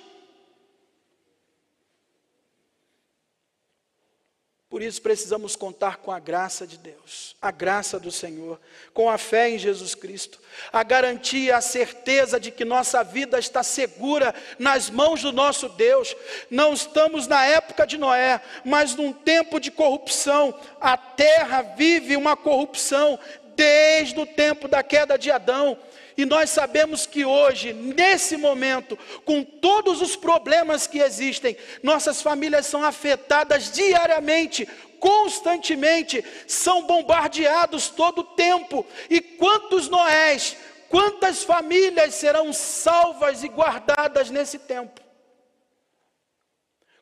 Por 4.73 4.81
isso 4.81 5.03
precisamos 5.03 5.55
contar 5.55 5.99
com 5.99 6.11
a 6.11 6.19
graça 6.19 6.67
de 6.67 6.79
Deus, 6.79 7.37
a 7.43 7.51
graça 7.51 8.01
do 8.01 8.11
Senhor, 8.11 8.59
com 8.95 9.11
a 9.11 9.19
fé 9.19 9.51
em 9.51 9.59
Jesus 9.59 9.95
Cristo, 9.95 10.41
a 10.73 10.83
garantia, 10.83 11.59
a 11.59 11.61
certeza 11.61 12.41
de 12.41 12.51
que 12.51 12.65
nossa 12.65 13.05
vida 13.05 13.39
está 13.39 13.63
segura 13.63 14.35
nas 14.59 14.89
mãos 14.89 15.21
do 15.21 15.31
nosso 15.31 15.69
Deus. 15.69 16.17
Não 16.49 16.73
estamos 16.73 17.27
na 17.27 17.45
época 17.45 17.87
de 17.87 17.99
Noé, 17.99 18.41
mas 18.65 18.95
num 18.95 19.13
tempo 19.13 19.61
de 19.61 19.71
corrupção. 19.71 20.59
A 20.81 20.97
terra 20.97 21.61
vive 21.77 22.17
uma 22.17 22.35
corrupção 22.35 23.19
desde 23.55 24.19
o 24.19 24.25
tempo 24.25 24.69
da 24.69 24.83
queda 24.83 25.19
de 25.19 25.31
Adão. 25.31 25.77
E 26.17 26.25
nós 26.25 26.51
sabemos 26.51 27.07
que 27.07 27.25
hoje, 27.25 27.73
nesse 27.73 28.37
momento, 28.37 28.99
com 29.25 29.43
todos 29.43 30.03
os 30.03 30.17
problemas 30.17 30.87
que 30.87 30.99
existem, 30.99 31.57
nossas 31.83 32.21
famílias 32.21 32.67
são 32.67 32.85
afetadas 32.85 33.71
diariamente, 33.73 34.69
constantemente, 35.01 36.25
são 36.47 36.87
bombardeados 36.87 37.89
todo 37.89 38.21
o 38.21 38.25
tempo. 38.25 38.87
E 39.09 39.21
quantos 39.21 39.89
Noés, 39.89 40.57
quantas 40.89 41.43
famílias 41.43 42.15
serão 42.15 42.53
salvas 42.53 43.43
e 43.43 43.49
guardadas 43.49 44.31
nesse 44.31 44.59
tempo? 44.59 45.01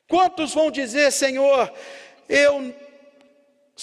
Quantos 0.07 0.53
vão 0.53 0.69
dizer, 0.69 1.11
Senhor, 1.11 1.71
eu 2.27 2.73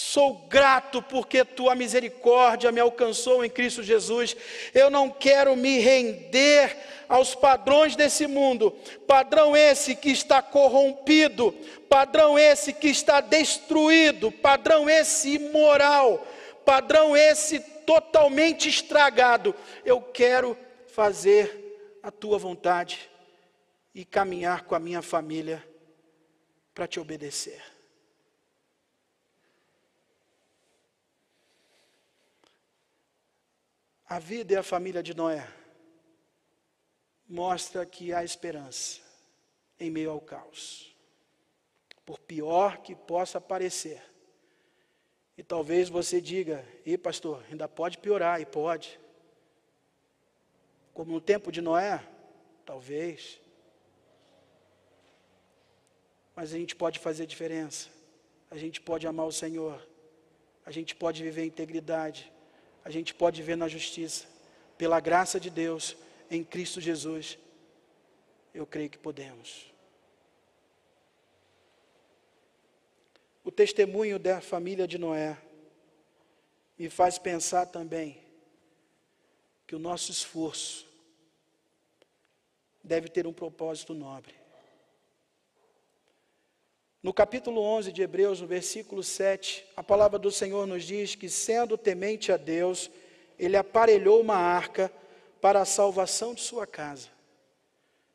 Sou 0.01 0.47
grato 0.47 1.01
porque 1.01 1.43
tua 1.43 1.75
misericórdia 1.75 2.71
me 2.71 2.79
alcançou 2.79 3.43
em 3.43 3.49
Cristo 3.49 3.83
Jesus. 3.83 4.33
Eu 4.73 4.89
não 4.89 5.09
quero 5.09 5.57
me 5.57 5.77
render 5.79 6.77
aos 7.09 7.35
padrões 7.35 7.97
desse 7.97 8.25
mundo, 8.25 8.71
padrão 9.05 9.57
esse 9.57 9.93
que 9.97 10.09
está 10.09 10.41
corrompido, 10.41 11.51
padrão 11.89 12.39
esse 12.39 12.71
que 12.71 12.87
está 12.87 13.19
destruído, 13.19 14.31
padrão 14.31 14.89
esse 14.89 15.33
imoral, 15.33 16.25
padrão 16.63 17.13
esse 17.17 17.59
totalmente 17.85 18.69
estragado. 18.69 19.53
Eu 19.83 19.99
quero 20.01 20.57
fazer 20.87 21.99
a 22.01 22.09
tua 22.09 22.37
vontade. 22.37 23.09
e 23.93 24.05
caminhar 24.05 24.63
com 24.63 24.75
a 24.75 24.79
minha 24.79 25.01
família 25.01 25.61
para 26.73 26.87
te 26.87 27.01
obedecer. 27.01 27.78
A 34.09 34.17
vida 34.17 34.53
e 34.53 34.57
a 34.57 34.63
família 34.63 35.03
de 35.03 35.13
Noé 35.13 35.47
mostra 37.27 37.85
que 37.85 38.11
há 38.11 38.23
esperança 38.23 39.01
em 39.79 39.91
meio 39.91 40.09
ao 40.09 40.19
caos. 40.19 40.97
Por 42.03 42.17
pior 42.17 42.79
que 42.79 42.95
possa 42.95 43.39
parecer. 43.39 44.01
E 45.37 45.43
talvez 45.43 45.89
você 45.89 46.19
diga: 46.19 46.67
"E 46.83 46.97
pastor, 46.97 47.45
ainda 47.51 47.67
pode 47.67 47.99
piorar", 47.99 48.41
e 48.41 48.47
pode. 48.47 48.99
Como 50.91 51.11
no 51.11 51.21
tempo 51.21 51.51
de 51.51 51.61
Noé, 51.61 52.03
talvez. 52.65 53.39
Mas 56.35 56.51
a 56.51 56.57
gente 56.57 56.75
pode 56.75 56.97
fazer 56.97 57.27
diferença. 57.27 57.89
A 58.49 58.57
gente 58.57 58.81
pode 58.81 59.05
amar 59.05 59.27
o 59.27 59.31
Senhor. 59.31 59.87
A 60.65 60.71
gente 60.71 60.95
pode 60.95 61.21
viver 61.21 61.45
integridade 61.45 62.33
a 62.83 62.89
gente 62.89 63.13
pode 63.13 63.41
ver 63.41 63.55
na 63.55 63.67
justiça, 63.67 64.25
pela 64.77 64.99
graça 64.99 65.39
de 65.39 65.49
Deus, 65.49 65.95
em 66.31 66.43
Cristo 66.43 66.79
Jesus, 66.79 67.37
eu 68.53 68.65
creio 68.65 68.89
que 68.89 68.97
podemos. 68.97 69.71
O 73.43 73.51
testemunho 73.51 74.19
da 74.19 74.41
família 74.41 74.87
de 74.87 74.97
Noé 74.97 75.37
me 76.77 76.89
faz 76.89 77.17
pensar 77.17 77.65
também 77.65 78.21
que 79.67 79.75
o 79.75 79.79
nosso 79.79 80.11
esforço 80.11 80.87
deve 82.83 83.09
ter 83.09 83.27
um 83.27 83.33
propósito 83.33 83.93
nobre. 83.93 84.38
No 87.01 87.13
capítulo 87.13 87.61
11 87.61 87.93
de 87.93 88.01
Hebreus, 88.01 88.41
no 88.41 88.47
versículo 88.47 89.01
7, 89.01 89.65
a 89.75 89.81
palavra 89.81 90.19
do 90.19 90.29
Senhor 90.29 90.67
nos 90.67 90.83
diz 90.83 91.15
que, 91.15 91.29
sendo 91.29 91.77
temente 91.77 92.29
a 92.29 92.35
Deus, 92.35 92.91
ele 93.37 93.55
aparelhou 93.55 94.19
uma 94.19 94.35
arca 94.35 94.91
para 95.39 95.61
a 95.61 95.65
salvação 95.65 96.33
de 96.33 96.41
sua 96.41 96.67
casa. 96.67 97.07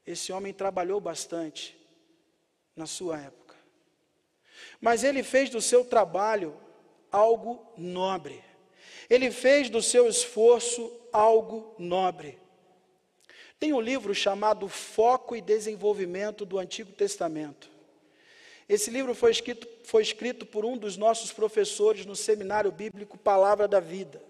Esse 0.06 0.32
homem 0.32 0.52
trabalhou 0.52 1.00
bastante 1.00 1.74
na 2.76 2.84
sua 2.84 3.18
época. 3.18 3.56
Mas 4.78 5.02
ele 5.02 5.22
fez 5.22 5.48
do 5.48 5.62
seu 5.62 5.82
trabalho 5.82 6.54
algo 7.10 7.66
nobre. 7.78 8.44
Ele 9.08 9.30
fez 9.30 9.70
do 9.70 9.80
seu 9.80 10.06
esforço 10.06 10.92
algo 11.10 11.74
nobre. 11.78 12.38
Tem 13.58 13.72
um 13.72 13.80
livro 13.80 14.14
chamado 14.14 14.68
Foco 14.68 15.34
e 15.34 15.40
Desenvolvimento 15.40 16.44
do 16.44 16.58
Antigo 16.58 16.92
Testamento. 16.92 17.73
Esse 18.68 18.90
livro 18.90 19.14
foi 19.14 19.30
escrito, 19.30 19.68
foi 19.84 20.02
escrito 20.02 20.46
por 20.46 20.64
um 20.64 20.76
dos 20.76 20.96
nossos 20.96 21.32
professores 21.32 22.06
no 22.06 22.16
seminário 22.16 22.72
bíblico 22.72 23.18
Palavra 23.18 23.68
da 23.68 23.80
Vida. 23.80 24.22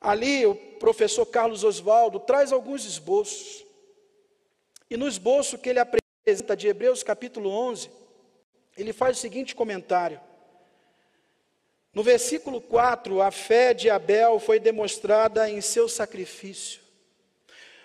Ali, 0.00 0.44
o 0.44 0.54
professor 0.54 1.24
Carlos 1.24 1.62
Oswaldo 1.62 2.18
traz 2.18 2.52
alguns 2.52 2.84
esboços. 2.84 3.64
E 4.90 4.96
no 4.96 5.06
esboço 5.06 5.56
que 5.56 5.70
ele 5.70 5.78
apresenta 5.78 6.56
de 6.56 6.66
Hebreus 6.66 7.04
capítulo 7.04 7.48
11, 7.48 7.88
ele 8.76 8.92
faz 8.92 9.16
o 9.16 9.20
seguinte 9.20 9.54
comentário. 9.54 10.20
No 11.94 12.02
versículo 12.02 12.60
4, 12.60 13.20
a 13.20 13.30
fé 13.30 13.72
de 13.72 13.88
Abel 13.88 14.40
foi 14.40 14.58
demonstrada 14.58 15.48
em 15.48 15.60
seu 15.60 15.88
sacrifício. 15.88 16.80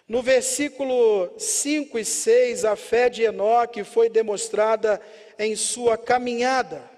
No 0.08 0.22
versículo 0.22 1.34
5 1.38 2.00
e 2.00 2.06
6, 2.06 2.64
a 2.64 2.78
fé 2.78 3.10
de 3.10 3.24
Enoque 3.24 3.84
foi 3.84 4.10
demonstrada 4.10 5.02
em 5.38 5.56
sua 5.56 5.98
caminhada. 5.98 6.90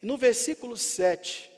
No 0.00 0.16
versículo 0.16 0.76
7, 0.76 1.50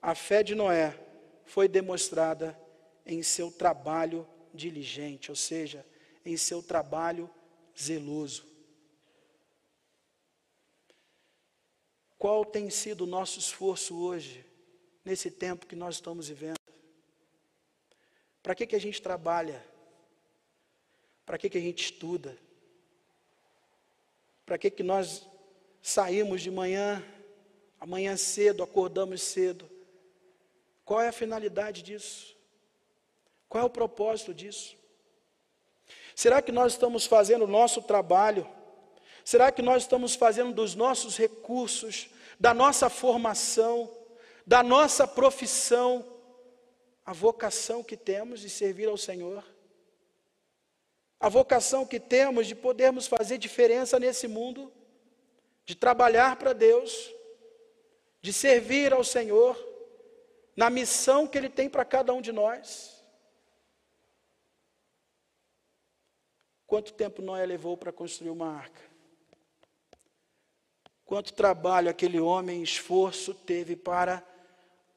a 0.00 0.14
fé 0.14 0.42
de 0.42 0.54
Noé 0.54 0.98
foi 1.44 1.68
demonstrada 1.68 2.58
em 3.04 3.22
seu 3.22 3.50
trabalho 3.50 4.26
diligente, 4.52 5.30
ou 5.30 5.36
seja, 5.36 5.84
em 6.24 6.36
seu 6.36 6.62
trabalho 6.62 7.30
zeloso. 7.78 8.44
Qual 12.18 12.44
tem 12.44 12.70
sido 12.70 13.02
o 13.02 13.06
nosso 13.06 13.38
esforço 13.38 13.96
hoje, 13.96 14.44
nesse 15.04 15.30
tempo 15.30 15.66
que 15.66 15.76
nós 15.76 15.96
estamos 15.96 16.28
vivendo? 16.28 16.56
Para 18.42 18.54
que, 18.54 18.66
que 18.66 18.76
a 18.76 18.80
gente 18.80 19.02
trabalha? 19.02 19.64
Para 21.26 21.36
que, 21.36 21.50
que 21.50 21.58
a 21.58 21.60
gente 21.60 21.84
estuda? 21.84 22.38
Para 24.46 24.56
que, 24.56 24.70
que 24.70 24.84
nós 24.84 25.26
saímos 25.82 26.40
de 26.40 26.52
manhã, 26.52 27.04
amanhã 27.80 28.16
cedo, 28.16 28.62
acordamos 28.62 29.20
cedo? 29.20 29.68
Qual 30.84 31.00
é 31.00 31.08
a 31.08 31.12
finalidade 31.12 31.82
disso? 31.82 32.36
Qual 33.48 33.64
é 33.64 33.66
o 33.66 33.70
propósito 33.70 34.32
disso? 34.32 34.76
Será 36.14 36.40
que 36.40 36.52
nós 36.52 36.72
estamos 36.72 37.06
fazendo 37.06 37.44
o 37.44 37.48
nosso 37.48 37.82
trabalho? 37.82 38.48
Será 39.24 39.50
que 39.50 39.62
nós 39.62 39.82
estamos 39.82 40.14
fazendo 40.14 40.52
dos 40.52 40.76
nossos 40.76 41.16
recursos, 41.16 42.08
da 42.38 42.54
nossa 42.54 42.88
formação, 42.88 43.90
da 44.46 44.62
nossa 44.62 45.08
profissão, 45.08 46.06
a 47.04 47.12
vocação 47.12 47.82
que 47.82 47.96
temos 47.96 48.40
de 48.40 48.48
servir 48.48 48.88
ao 48.88 48.96
Senhor? 48.96 49.44
A 51.18 51.28
vocação 51.28 51.86
que 51.86 51.98
temos 51.98 52.46
de 52.46 52.54
podermos 52.54 53.06
fazer 53.06 53.38
diferença 53.38 53.98
nesse 53.98 54.28
mundo, 54.28 54.72
de 55.64 55.74
trabalhar 55.74 56.36
para 56.36 56.52
Deus, 56.52 57.12
de 58.20 58.32
servir 58.32 58.92
ao 58.92 59.02
Senhor, 59.02 59.56
na 60.56 60.70
missão 60.70 61.26
que 61.26 61.36
Ele 61.38 61.48
tem 61.48 61.68
para 61.68 61.84
cada 61.84 62.12
um 62.12 62.20
de 62.20 62.32
nós. 62.32 63.04
Quanto 66.66 66.92
tempo 66.92 67.22
Noé 67.22 67.46
levou 67.46 67.76
para 67.76 67.92
construir 67.92 68.30
uma 68.30 68.52
arca? 68.52 68.80
Quanto 71.04 71.32
trabalho 71.32 71.88
aquele 71.88 72.18
homem, 72.18 72.62
esforço 72.62 73.32
teve 73.32 73.76
para 73.76 74.26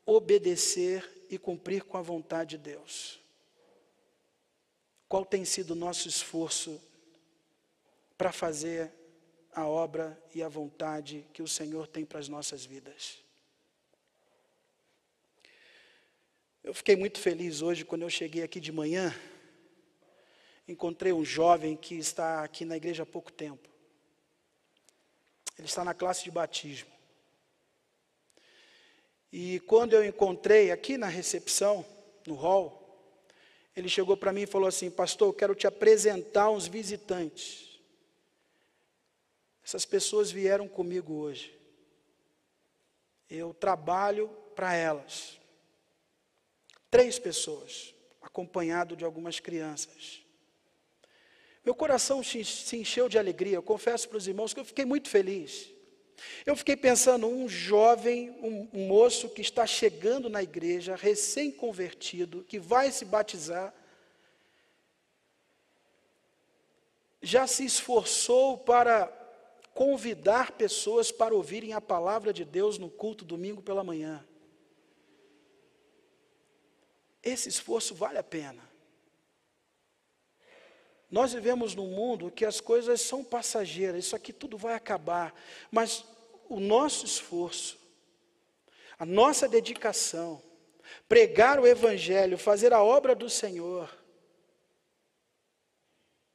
obedecer 0.05 1.27
e 1.29 1.38
cumprir 1.38 1.84
com 1.84 1.97
a 1.97 2.01
vontade 2.01 2.58
de 2.58 2.63
Deus? 2.71 3.21
Qual 5.10 5.26
tem 5.26 5.43
sido 5.43 5.72
o 5.72 5.76
nosso 5.76 6.08
esforço 6.08 6.80
para 8.15 8.32
fazer 8.32 8.93
a 9.52 9.67
obra 9.67 10.22
e 10.36 10.43
a 10.43 10.48
vontade 10.48 11.26
que 11.34 11.41
o 11.41 11.48
Senhor 11.48 11.88
tem 11.88 12.06
para 12.06 12.19
as 12.19 12.30
nossas 12.30 12.63
vidas? 12.63 13.17
Eu 16.63 16.76
fiquei 16.76 16.95
muito 16.95 17.19
feliz 17.19 17.63
hoje 17.63 17.84
quando 17.84 18.04
eu 18.04 18.10
cheguei 18.12 18.43
aqui 18.43 18.60
de 18.60 18.72
manhã. 18.72 19.12
Encontrei 20.67 21.12
um 21.12 21.26
jovem 21.26 21.76
que 21.76 21.95
está 21.95 22.43
aqui 22.43 22.63
na 22.63 22.78
igreja 22.78 23.02
há 23.02 23.06
pouco 23.08 23.32
tempo. 23.32 23.67
Ele 25.58 25.67
está 25.67 25.84
na 25.84 25.95
classe 25.95 26.24
de 26.24 26.30
batismo. 26.30 26.91
E 29.32 29.60
quando 29.62 29.93
eu 29.93 30.06
encontrei 30.06 30.69
aqui 30.69 31.00
na 31.00 31.08
recepção, 31.08 31.84
no 32.28 32.36
hall, 32.36 32.78
ele 33.79 33.89
chegou 33.89 34.15
para 34.15 34.33
mim 34.33 34.41
e 34.41 34.47
falou 34.47 34.67
assim: 34.67 34.89
Pastor, 34.89 35.29
eu 35.29 35.33
quero 35.33 35.55
te 35.55 35.65
apresentar 35.65 36.49
uns 36.49 36.67
visitantes. 36.67 37.79
Essas 39.63 39.85
pessoas 39.85 40.31
vieram 40.31 40.67
comigo 40.67 41.13
hoje. 41.13 41.57
Eu 43.29 43.53
trabalho 43.53 44.29
para 44.55 44.73
elas. 44.73 45.39
Três 46.89 47.19
pessoas, 47.19 47.93
acompanhado 48.21 48.95
de 48.95 49.05
algumas 49.05 49.39
crianças. 49.39 50.21
Meu 51.63 51.75
coração 51.75 52.23
se 52.23 52.39
encheu 52.75 53.07
de 53.07 53.19
alegria. 53.19 53.57
Eu 53.57 53.63
confesso 53.63 54.09
para 54.09 54.17
os 54.17 54.27
irmãos 54.27 54.53
que 54.53 54.59
eu 54.59 54.65
fiquei 54.65 54.86
muito 54.86 55.07
feliz. 55.09 55.71
Eu 56.45 56.55
fiquei 56.55 56.76
pensando, 56.76 57.28
um 57.28 57.47
jovem, 57.47 58.32
um, 58.41 58.67
um 58.74 58.88
moço 58.88 59.30
que 59.30 59.41
está 59.41 59.65
chegando 59.65 60.30
na 60.30 60.41
igreja, 60.43 60.95
recém-convertido, 60.95 62.43
que 62.43 62.59
vai 62.59 62.91
se 62.91 63.05
batizar, 63.05 63.74
já 67.22 67.45
se 67.47 67.65
esforçou 67.65 68.57
para 68.57 69.07
convidar 69.74 70.51
pessoas 70.51 71.11
para 71.11 71.34
ouvirem 71.34 71.74
a 71.74 71.82
palavra 71.82 72.34
de 72.34 72.43
Deus 72.43 72.78
no 72.78 72.89
culto 72.89 73.24
domingo 73.26 73.61
pela 73.61 73.84
manhã. 73.84 74.26
Esse 77.24 77.49
esforço 77.49 77.93
vale 77.93 78.17
a 78.17 78.24
pena. 78.24 78.68
Nós 81.10 81.34
vivemos 81.34 81.74
num 81.74 81.88
mundo 81.88 82.30
que 82.30 82.45
as 82.45 82.62
coisas 82.62 83.01
são 83.01 83.24
passageiras, 83.24 84.05
isso 84.05 84.16
aqui 84.16 84.32
tudo 84.32 84.57
vai 84.57 84.76
acabar, 84.76 85.34
mas 85.72 86.05
o 86.47 86.60
nosso 86.60 87.05
esforço, 87.05 87.80
a 88.97 89.05
nossa 89.05 89.47
dedicação, 89.47 90.41
pregar 91.07 91.60
o 91.60 91.66
Evangelho, 91.66 92.38
fazer 92.38 92.74
a 92.74 92.84
obra 92.84 93.16
do 93.16 93.30
Senhor, 93.30 93.89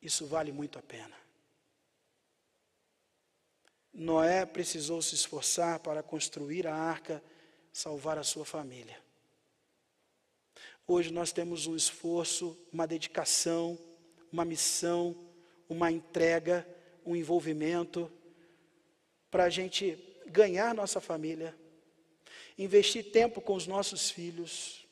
isso 0.03 0.27
vale 0.27 0.51
muito 0.51 0.79
a 0.79 0.83
pena. 0.83 1.17
Noé 3.93 4.45
precisou 4.45 5.01
se 5.01 5.15
esforçar 5.15 5.79
para 5.79 6.03
construir 6.03 6.67
a 6.67 6.75
arca, 6.75 7.23
salvar 7.73 8.19
a 8.19 8.25
sua 8.25 8.45
família. 8.45 9.01
Hoje 10.87 11.13
nós 11.13 11.33
temos 11.33 11.67
um 11.69 11.77
esforço, 11.77 12.59
uma 12.73 12.87
dedicação, 12.87 13.79
uma 14.35 14.45
missão, 14.45 15.15
uma 15.69 15.93
entrega, 15.93 16.67
um 17.07 17.15
envolvimento 17.15 18.11
para 19.31 19.45
a 19.45 19.49
gente 19.49 19.97
ganhar 20.27 20.75
nossa 20.75 21.01
família, 21.01 21.57
investir 22.59 23.13
tempo 23.13 23.41
com 23.41 23.55
os 23.55 23.69
nossos 23.69 24.11
filhos, 24.11 24.89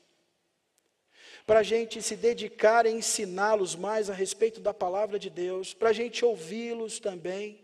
para 1.44 1.58
a 1.58 1.62
gente 1.64 2.00
se 2.00 2.14
dedicar 2.14 2.86
a 2.86 2.90
ensiná-los 2.90 3.74
mais 3.74 4.08
a 4.08 4.14
respeito 4.14 4.60
da 4.60 4.72
palavra 4.72 5.18
de 5.18 5.28
Deus, 5.28 5.74
para 5.74 5.88
a 5.88 5.92
gente 5.92 6.24
ouvi-los 6.24 7.00
também, 7.00 7.60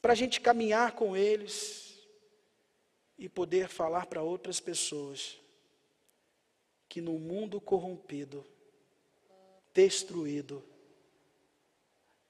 para 0.00 0.12
a 0.12 0.16
gente 0.16 0.40
caminhar 0.40 0.92
com 0.92 1.16
eles 1.16 1.98
e 3.18 3.28
poder 3.28 3.66
falar 3.66 4.06
para 4.06 4.22
outras 4.22 4.60
pessoas 4.60 5.36
que 6.88 7.00
no 7.00 7.18
mundo 7.18 7.60
corrompido, 7.60 8.46
destruído, 9.74 10.62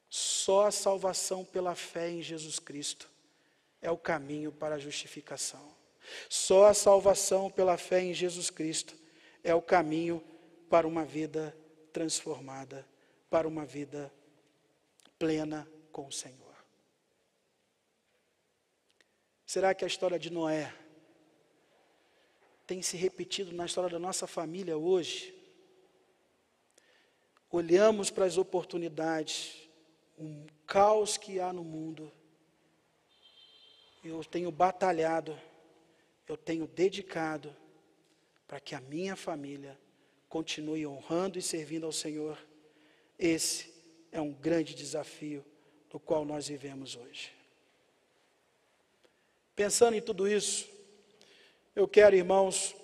só 0.09 0.66
a 0.66 0.70
salvação 0.70 1.45
pela 1.45 1.74
fé 1.74 2.11
em 2.11 2.22
Jesus 2.22 2.59
Cristo 2.59 3.09
é 3.80 3.90
o 3.90 3.97
caminho 3.97 4.53
para 4.53 4.74
a 4.74 4.78
justificação. 4.78 5.74
Só 6.28 6.66
a 6.66 6.74
salvação 6.74 7.51
pela 7.51 7.76
fé 7.76 8.03
em 8.03 8.12
Jesus 8.12 8.51
Cristo 8.51 8.95
é 9.43 9.55
o 9.55 9.62
caminho 9.62 10.22
para 10.68 10.86
uma 10.86 11.05
vida 11.05 11.57
transformada, 11.93 12.86
para 13.30 13.49
uma 13.49 13.64
vida 13.64 14.12
plena 15.18 15.68
com 15.90 16.07
o 16.07 16.12
Senhor. 16.12 16.53
Será 19.47 19.74
que 19.74 19.84
a 19.84 19.88
história 19.88 20.18
de 20.18 20.30
Noé 20.30 20.72
tem 22.66 22.80
se 22.80 22.97
repetido 22.97 23.53
na 23.53 23.66
história 23.66 23.90
da 23.90 23.99
nossa 23.99 24.26
família 24.26 24.78
hoje? 24.78 25.41
Olhamos 27.55 28.09
para 28.09 28.24
as 28.24 28.38
oportunidades, 28.38 29.68
um 30.18 30.46
caos 30.66 31.18
que 31.18 31.38
há 31.38 31.53
no 31.53 31.62
mundo. 31.62 32.11
Eu 34.03 34.24
tenho 34.24 34.50
batalhado, 34.50 35.38
eu 36.26 36.34
tenho 36.34 36.66
dedicado 36.66 37.55
para 38.48 38.59
que 38.59 38.74
a 38.74 38.80
minha 38.80 39.14
família 39.16 39.78
continue 40.30 40.86
honrando 40.86 41.38
e 41.38 41.42
servindo 41.42 41.84
ao 41.84 41.92
Senhor. 41.92 42.38
Esse 43.18 43.70
é 44.11 44.18
um 44.18 44.32
grande 44.32 44.74
desafio 44.74 45.44
do 45.90 46.00
qual 46.00 46.24
nós 46.24 46.48
vivemos 46.48 46.96
hoje. 46.96 47.34
Pensando 49.55 49.94
em 49.94 50.00
tudo 50.00 50.26
isso, 50.26 50.66
eu 51.76 51.86
quero, 51.86 52.16
irmãos, 52.16 52.74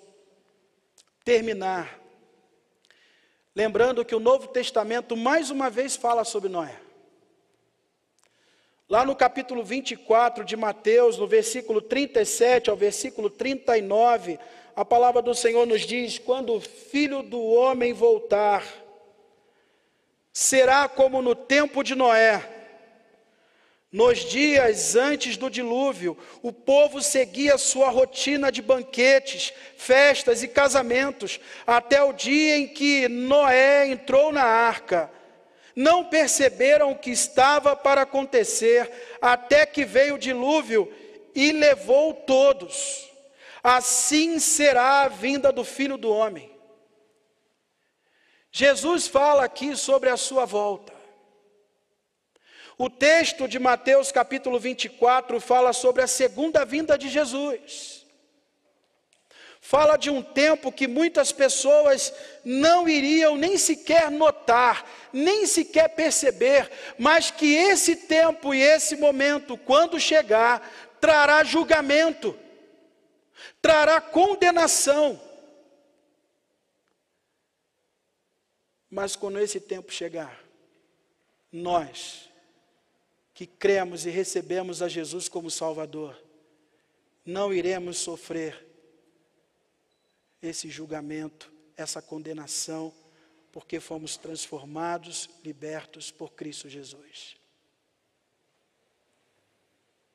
terminar 1.25 1.99
lembrando 3.55 4.05
que 4.05 4.15
o 4.15 4.19
Novo 4.19 4.47
Testamento 4.47 5.15
mais 5.15 5.49
uma 5.49 5.69
vez 5.69 5.95
fala 5.95 6.23
sobre 6.23 6.49
Noé. 6.49 6.79
Lá 8.87 9.05
no 9.05 9.15
capítulo 9.15 9.63
24 9.63 10.43
de 10.43 10.55
Mateus, 10.55 11.17
no 11.17 11.27
versículo 11.27 11.81
37 11.81 12.69
ao 12.69 12.75
versículo 12.75 13.29
39, 13.29 14.39
a 14.75 14.83
palavra 14.83 15.21
do 15.21 15.35
Senhor 15.35 15.67
nos 15.67 15.81
diz: 15.81 16.17
quando 16.17 16.55
o 16.55 16.61
filho 16.61 17.21
do 17.21 17.39
homem 17.39 17.93
voltar, 17.93 18.63
será 20.33 20.87
como 20.87 21.21
no 21.21 21.35
tempo 21.35 21.83
de 21.83 21.95
Noé 21.95 22.58
nos 23.91 24.19
dias 24.19 24.95
antes 24.95 25.35
do 25.35 25.49
dilúvio, 25.49 26.15
o 26.43 26.53
povo 26.53 27.01
seguia 27.01 27.57
sua 27.57 27.89
rotina 27.89 28.51
de 28.51 28.61
banquetes, 28.61 29.51
festas 29.77 30.43
e 30.43 30.47
casamentos, 30.47 31.39
até 31.65 32.03
o 32.03 32.13
dia 32.13 32.57
em 32.57 32.67
que 32.67 33.07
Noé 33.07 33.87
entrou 33.87 34.31
na 34.31 34.43
arca. 34.43 35.11
Não 35.75 36.05
perceberam 36.05 36.91
o 36.91 36.97
que 36.97 37.09
estava 37.09 37.75
para 37.75 38.03
acontecer, 38.03 38.91
até 39.19 39.65
que 39.65 39.83
veio 39.85 40.15
o 40.15 40.19
dilúvio 40.19 40.91
e 41.33 41.51
levou 41.51 42.13
todos. 42.13 43.09
Assim 43.63 44.37
será 44.39 45.01
a 45.01 45.07
vinda 45.07 45.51
do 45.51 45.63
filho 45.63 45.97
do 45.97 46.11
homem. 46.11 46.51
Jesus 48.51 49.07
fala 49.07 49.45
aqui 49.45 49.75
sobre 49.75 50.09
a 50.09 50.17
sua 50.17 50.45
volta. 50.45 50.98
O 52.81 52.89
texto 52.89 53.45
de 53.45 53.59
Mateus 53.59 54.09
capítulo 54.09 54.57
24 54.57 55.41
fala 55.41 55.73
sobre 55.73 56.01
a 56.01 56.07
segunda 56.07 56.63
vinda 56.63 56.97
de 56.97 57.09
Jesus. 57.09 58.05
Fala 59.59 59.97
de 59.97 60.09
um 60.09 60.21
tempo 60.21 60.71
que 60.71 60.87
muitas 60.87 61.33
pessoas 61.33 62.13
não 62.45 62.87
iriam 62.87 63.35
nem 63.35 63.57
sequer 63.57 64.09
notar, 64.09 64.89
nem 65.11 65.45
sequer 65.45 65.89
perceber, 65.89 66.71
mas 66.97 67.29
que 67.29 67.53
esse 67.53 67.97
tempo 67.97 68.53
e 68.53 68.61
esse 68.61 68.95
momento, 68.95 69.57
quando 69.57 69.99
chegar, 69.99 70.65
trará 71.01 71.43
julgamento, 71.43 72.33
trará 73.61 73.99
condenação. 73.99 75.19
Mas 78.89 79.17
quando 79.17 79.37
esse 79.37 79.59
tempo 79.59 79.91
chegar, 79.91 80.41
nós, 81.51 82.28
que 83.39 83.47
cremos 83.47 84.05
e 84.05 84.09
recebemos 84.09 84.81
a 84.81 84.89
Jesus 84.89 85.29
como 85.29 85.49
Salvador, 85.49 86.21
não 87.25 87.53
iremos 87.53 87.97
sofrer 87.97 88.67
esse 90.41 90.69
julgamento, 90.69 91.49
essa 91.77 92.01
condenação, 92.01 92.93
porque 93.49 93.79
fomos 93.79 94.17
transformados, 94.17 95.29
libertos 95.41 96.11
por 96.11 96.33
Cristo 96.33 96.67
Jesus. 96.67 97.37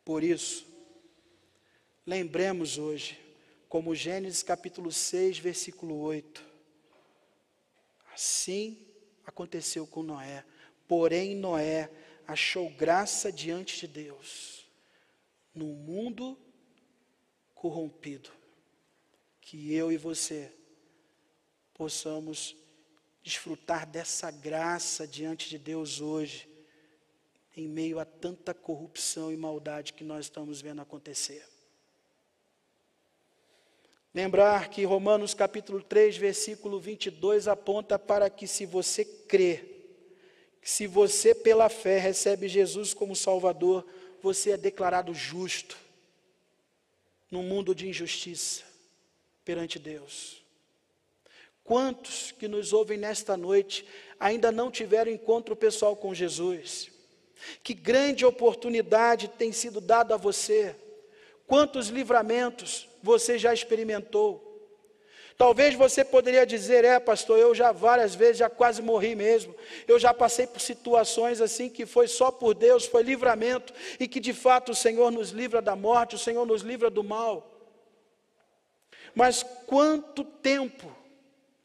Por 0.05 0.23
isso, 0.23 0.67
lembremos 2.05 2.77
hoje, 2.77 3.19
como 3.71 3.95
Gênesis 3.95 4.43
capítulo 4.43 4.93
6, 4.93 5.39
versículo 5.39 5.99
8. 5.99 6.45
Assim 8.13 8.87
aconteceu 9.25 9.87
com 9.87 10.03
Noé. 10.03 10.45
Porém, 10.87 11.35
Noé 11.35 11.91
achou 12.27 12.71
graça 12.71 13.31
diante 13.31 13.81
de 13.81 13.89
Deus 13.89 14.67
num 15.55 15.75
mundo 15.75 16.39
corrompido. 17.55 18.31
Que 19.41 19.73
eu 19.75 19.93
e 19.93 19.97
você 19.97 20.51
possamos 21.75 22.57
desfrutar 23.23 23.87
dessa 23.87 24.31
graça 24.31 25.07
diante 25.07 25.49
de 25.49 25.59
Deus 25.59 26.01
hoje, 26.01 26.49
em 27.57 27.69
meio 27.69 27.99
a 27.99 28.05
tanta 28.05 28.53
corrupção 28.53 29.33
e 29.33 29.37
maldade 29.37 29.93
que 29.93 30.05
nós 30.05 30.27
estamos 30.27 30.61
vendo 30.61 30.83
acontecer. 30.83 31.47
Lembrar 34.13 34.69
que 34.69 34.85
Romanos 34.85 35.35
capítulo 35.35 35.83
3, 35.83 36.17
versículo 36.17 36.79
22 36.79 37.49
aponta 37.49 37.99
para 37.99 38.31
que 38.31 38.47
se 38.47 38.65
você 38.65 39.05
crê, 39.05 39.74
se 40.65 40.87
você, 40.87 41.35
pela 41.35 41.69
fé, 41.69 41.99
recebe 41.99 42.49
Jesus 42.49 42.95
como 42.95 43.15
Salvador, 43.15 43.85
você 44.23 44.53
é 44.53 44.57
declarado 44.57 45.13
justo 45.13 45.77
num 47.31 47.43
mundo 47.43 47.75
de 47.75 47.87
injustiça 47.87 48.63
perante 49.45 49.79
Deus. 49.79 50.43
Quantos 51.63 52.33
que 52.33 52.49
nos 52.49 52.73
ouvem 52.73 52.97
nesta 52.97 53.37
noite 53.37 53.87
ainda 54.19 54.51
não 54.51 54.71
tiveram 54.71 55.13
encontro 55.13 55.55
pessoal 55.55 55.95
com 55.95 56.15
Jesus? 56.15 56.91
Que 57.63 57.75
grande 57.75 58.25
oportunidade 58.25 59.29
tem 59.29 59.53
sido 59.53 59.83
dada 59.83 60.15
a 60.15 60.19
você? 60.19 60.75
Quantos 61.47 61.89
livramentos 61.89 62.89
você 63.03 63.39
já 63.39 63.53
experimentou? 63.53 64.54
Talvez 65.37 65.75
você 65.75 66.05
poderia 66.05 66.47
dizer, 66.47 66.85
é 66.85 67.01
pastor, 67.01 67.39
eu 67.39 67.55
já 67.55 67.73
várias 67.73 68.15
vezes, 68.15 68.39
já 68.39 68.49
quase 68.49 68.81
morri 68.81 69.17
mesmo. 69.17 69.55
Eu 69.89 69.99
já 69.99 70.15
passei 70.15 70.47
por 70.47 70.61
situações 70.61 71.41
assim 71.41 71.69
que 71.69 71.85
foi 71.85 72.07
só 72.07 72.31
por 72.31 72.55
Deus, 72.55 72.87
foi 72.87 73.03
livramento, 73.03 73.73
e 73.99 74.07
que 74.07 74.21
de 74.21 74.33
fato 74.33 74.73
o 74.73 74.75
Senhor 74.75 75.11
nos 75.11 75.31
livra 75.31 75.61
da 75.61 75.75
morte, 75.75 76.15
o 76.15 76.19
Senhor 76.19 76.47
nos 76.47 76.63
livra 76.63 76.89
do 76.89 77.03
mal. 77.03 77.51
Mas 79.13 79.45
quanto 79.67 80.23
tempo 80.25 80.95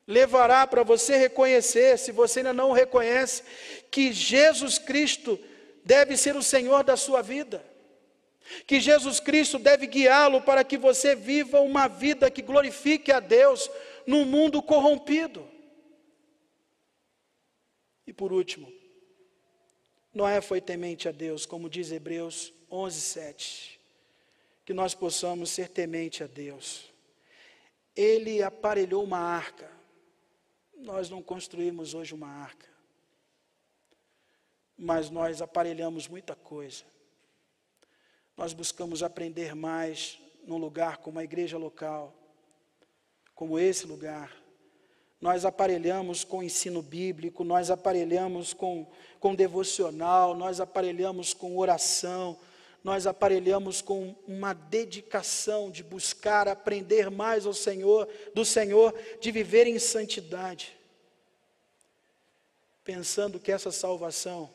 levará 0.07 0.65
para 0.65 0.81
você 0.81 1.17
reconhecer, 1.17 1.97
se 1.99 2.11
você 2.11 2.39
ainda 2.39 2.53
não 2.53 2.71
reconhece, 2.71 3.43
que 3.91 4.11
Jesus 4.11 4.79
Cristo 4.79 5.39
deve 5.85 6.17
ser 6.17 6.35
o 6.35 6.41
Senhor 6.41 6.83
da 6.83 6.97
sua 6.97 7.21
vida? 7.21 7.63
Que 8.65 8.79
Jesus 8.79 9.19
Cristo 9.19 9.59
deve 9.59 9.87
guiá-lo 9.87 10.41
para 10.41 10.63
que 10.63 10.77
você 10.77 11.15
viva 11.15 11.59
uma 11.59 11.87
vida 11.87 12.31
que 12.31 12.41
glorifique 12.41 13.11
a 13.11 13.19
Deus 13.19 13.69
num 14.05 14.25
mundo 14.25 14.61
corrompido. 14.61 15.47
E 18.05 18.13
por 18.13 18.33
último, 18.33 18.71
Noé 20.13 20.41
foi 20.41 20.59
temente 20.59 21.07
a 21.07 21.11
Deus, 21.11 21.45
como 21.45 21.69
diz 21.69 21.91
Hebreus 21.91 22.51
11, 22.71 22.99
7. 22.99 23.79
Que 24.65 24.73
nós 24.73 24.95
possamos 24.95 25.51
ser 25.51 25.69
temente 25.69 26.23
a 26.23 26.27
Deus. 26.27 26.91
Ele 27.95 28.41
aparelhou 28.41 29.03
uma 29.03 29.19
arca. 29.19 29.69
Nós 30.75 31.09
não 31.09 31.21
construímos 31.21 31.93
hoje 31.93 32.13
uma 32.13 32.29
arca. 32.29 32.67
Mas 34.77 35.09
nós 35.09 35.41
aparelhamos 35.41 36.07
muita 36.07 36.35
coisa. 36.35 36.83
Nós 38.39 38.53
buscamos 38.53 39.03
aprender 39.03 39.53
mais 39.53 40.17
num 40.47 40.57
lugar 40.57 40.97
como 40.97 41.19
a 41.19 41.23
igreja 41.23 41.57
local, 41.57 42.15
como 43.35 43.59
esse 43.59 43.85
lugar 43.85 44.33
nós 45.21 45.43
aparelhamos 45.43 46.23
com 46.23 46.41
ensino 46.41 46.81
bíblico, 46.81 47.43
nós 47.43 47.69
aparelhamos 47.69 48.53
com, 48.53 48.87
com 49.19 49.35
devocional, 49.35 50.33
nós 50.33 50.61
aparelhamos 50.61 51.33
com 51.33 51.57
oração, 51.57 52.39
nós 52.81 53.05
aparelhamos 53.05 53.81
com 53.81 54.15
uma 54.25 54.53
dedicação 54.53 55.69
de 55.69 55.83
buscar 55.83 56.47
aprender 56.47 57.11
mais 57.11 57.45
ao 57.45 57.53
Senhor, 57.53 58.07
do 58.33 58.45
Senhor, 58.45 58.97
de 59.19 59.29
viver 59.29 59.67
em 59.67 59.77
santidade. 59.77 60.77
Pensando 62.85 63.41
que 63.41 63.51
essa 63.51 63.73
salvação, 63.73 64.49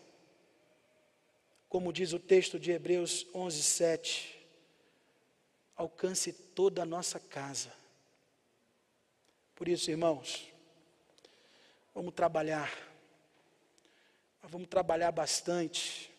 como 1.74 1.92
diz 1.92 2.12
o 2.12 2.20
texto 2.20 2.56
de 2.56 2.70
Hebreus 2.70 3.26
11, 3.34 3.60
7, 3.60 4.46
alcance 5.74 6.32
toda 6.32 6.84
a 6.84 6.86
nossa 6.86 7.18
casa. 7.18 7.72
Por 9.56 9.66
isso, 9.66 9.90
irmãos, 9.90 10.54
Vamos 11.92 12.14
trabalhar. 12.14 12.72
Vamos 14.44 14.68
trabalhar 14.68 15.10
bastante 15.10 16.12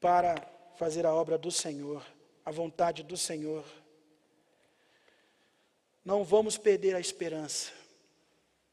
para 0.00 0.36
fazer 0.76 1.06
a 1.06 1.14
obra 1.14 1.38
do 1.38 1.52
Senhor, 1.52 2.04
a 2.44 2.50
vontade 2.50 3.04
do 3.04 3.16
Senhor. 3.16 3.64
Não 6.04 6.24
vamos 6.24 6.58
perder 6.58 6.96
a 6.96 7.00
esperança 7.00 7.72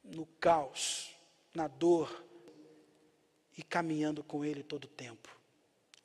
no 0.03 0.26
caos, 0.39 1.16
na 1.53 1.68
dor 1.68 2.26
e 3.55 3.62
caminhando 3.62 4.24
com 4.24 4.43
Ele 4.43 4.64
todo 4.64 4.86
o 4.86 4.89
tempo. 4.89 5.41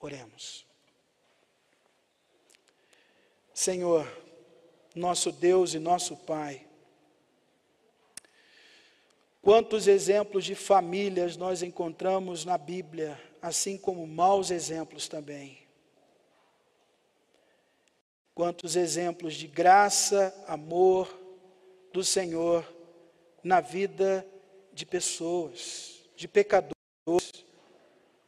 Oremos. 0.00 0.66
Senhor, 3.54 4.06
nosso 4.94 5.32
Deus 5.32 5.74
e 5.74 5.78
nosso 5.78 6.16
Pai, 6.16 6.66
Quantos 9.46 9.86
exemplos 9.86 10.44
de 10.44 10.56
famílias 10.56 11.36
nós 11.36 11.62
encontramos 11.62 12.44
na 12.44 12.58
Bíblia, 12.58 13.16
assim 13.40 13.78
como 13.78 14.04
maus 14.04 14.50
exemplos 14.50 15.06
também. 15.06 15.58
Quantos 18.34 18.74
exemplos 18.74 19.36
de 19.36 19.46
graça, 19.46 20.34
amor 20.48 21.16
do 21.92 22.02
Senhor 22.02 22.66
na 23.40 23.60
vida 23.60 24.26
de 24.72 24.84
pessoas, 24.84 26.02
de 26.16 26.26
pecadores, 26.26 26.74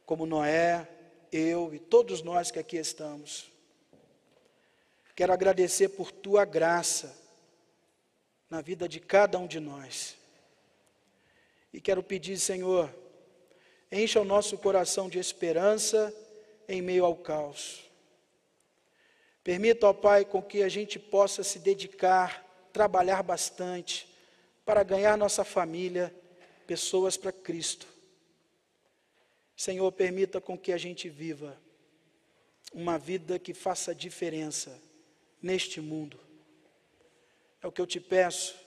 como 0.05 0.25
Noé, 0.25 0.87
eu 1.31 1.73
e 1.73 1.79
todos 1.79 2.21
nós 2.21 2.51
que 2.51 2.59
aqui 2.59 2.77
estamos. 2.77 3.51
Quero 5.15 5.33
agradecer 5.33 5.89
por 5.89 6.11
tua 6.11 6.45
graça 6.45 7.15
na 8.49 8.61
vida 8.61 8.87
de 8.87 8.99
cada 8.99 9.37
um 9.37 9.47
de 9.47 9.59
nós. 9.59 10.17
E 11.73 11.79
quero 11.79 12.01
pedir, 12.01 12.39
Senhor, 12.39 12.89
encha 13.91 14.19
o 14.19 14.25
nosso 14.25 14.57
coração 14.57 15.09
de 15.09 15.19
esperança 15.19 16.13
em 16.67 16.81
meio 16.81 17.05
ao 17.05 17.15
caos. 17.15 17.83
Permita, 19.43 19.87
ó 19.87 19.93
Pai, 19.93 20.25
com 20.25 20.41
que 20.41 20.63
a 20.63 20.69
gente 20.69 20.99
possa 20.99 21.43
se 21.43 21.59
dedicar, 21.59 22.45
trabalhar 22.71 23.23
bastante 23.23 24.07
para 24.63 24.83
ganhar 24.83 25.17
nossa 25.17 25.43
família, 25.43 26.13
pessoas 26.67 27.17
para 27.17 27.31
Cristo. 27.31 27.87
Senhor, 29.59 29.91
permita 29.91 30.39
com 30.39 30.57
que 30.57 30.71
a 30.71 30.77
gente 30.77 31.09
viva 31.09 31.61
uma 32.71 32.97
vida 32.97 33.37
que 33.37 33.53
faça 33.53 33.93
diferença 33.93 34.81
neste 35.41 35.81
mundo. 35.81 36.17
É 37.61 37.67
o 37.67 37.71
que 37.71 37.81
eu 37.81 37.85
te 37.85 37.99
peço 37.99 38.57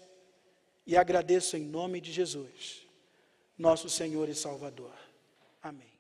e 0.87 0.95
agradeço 0.95 1.57
em 1.57 1.65
nome 1.65 1.99
de 1.99 2.13
Jesus 2.13 2.87
nosso 3.57 3.89
Senhor 3.89 4.29
e 4.29 4.35
Salvador. 4.35 4.93
Amém. 5.63 5.92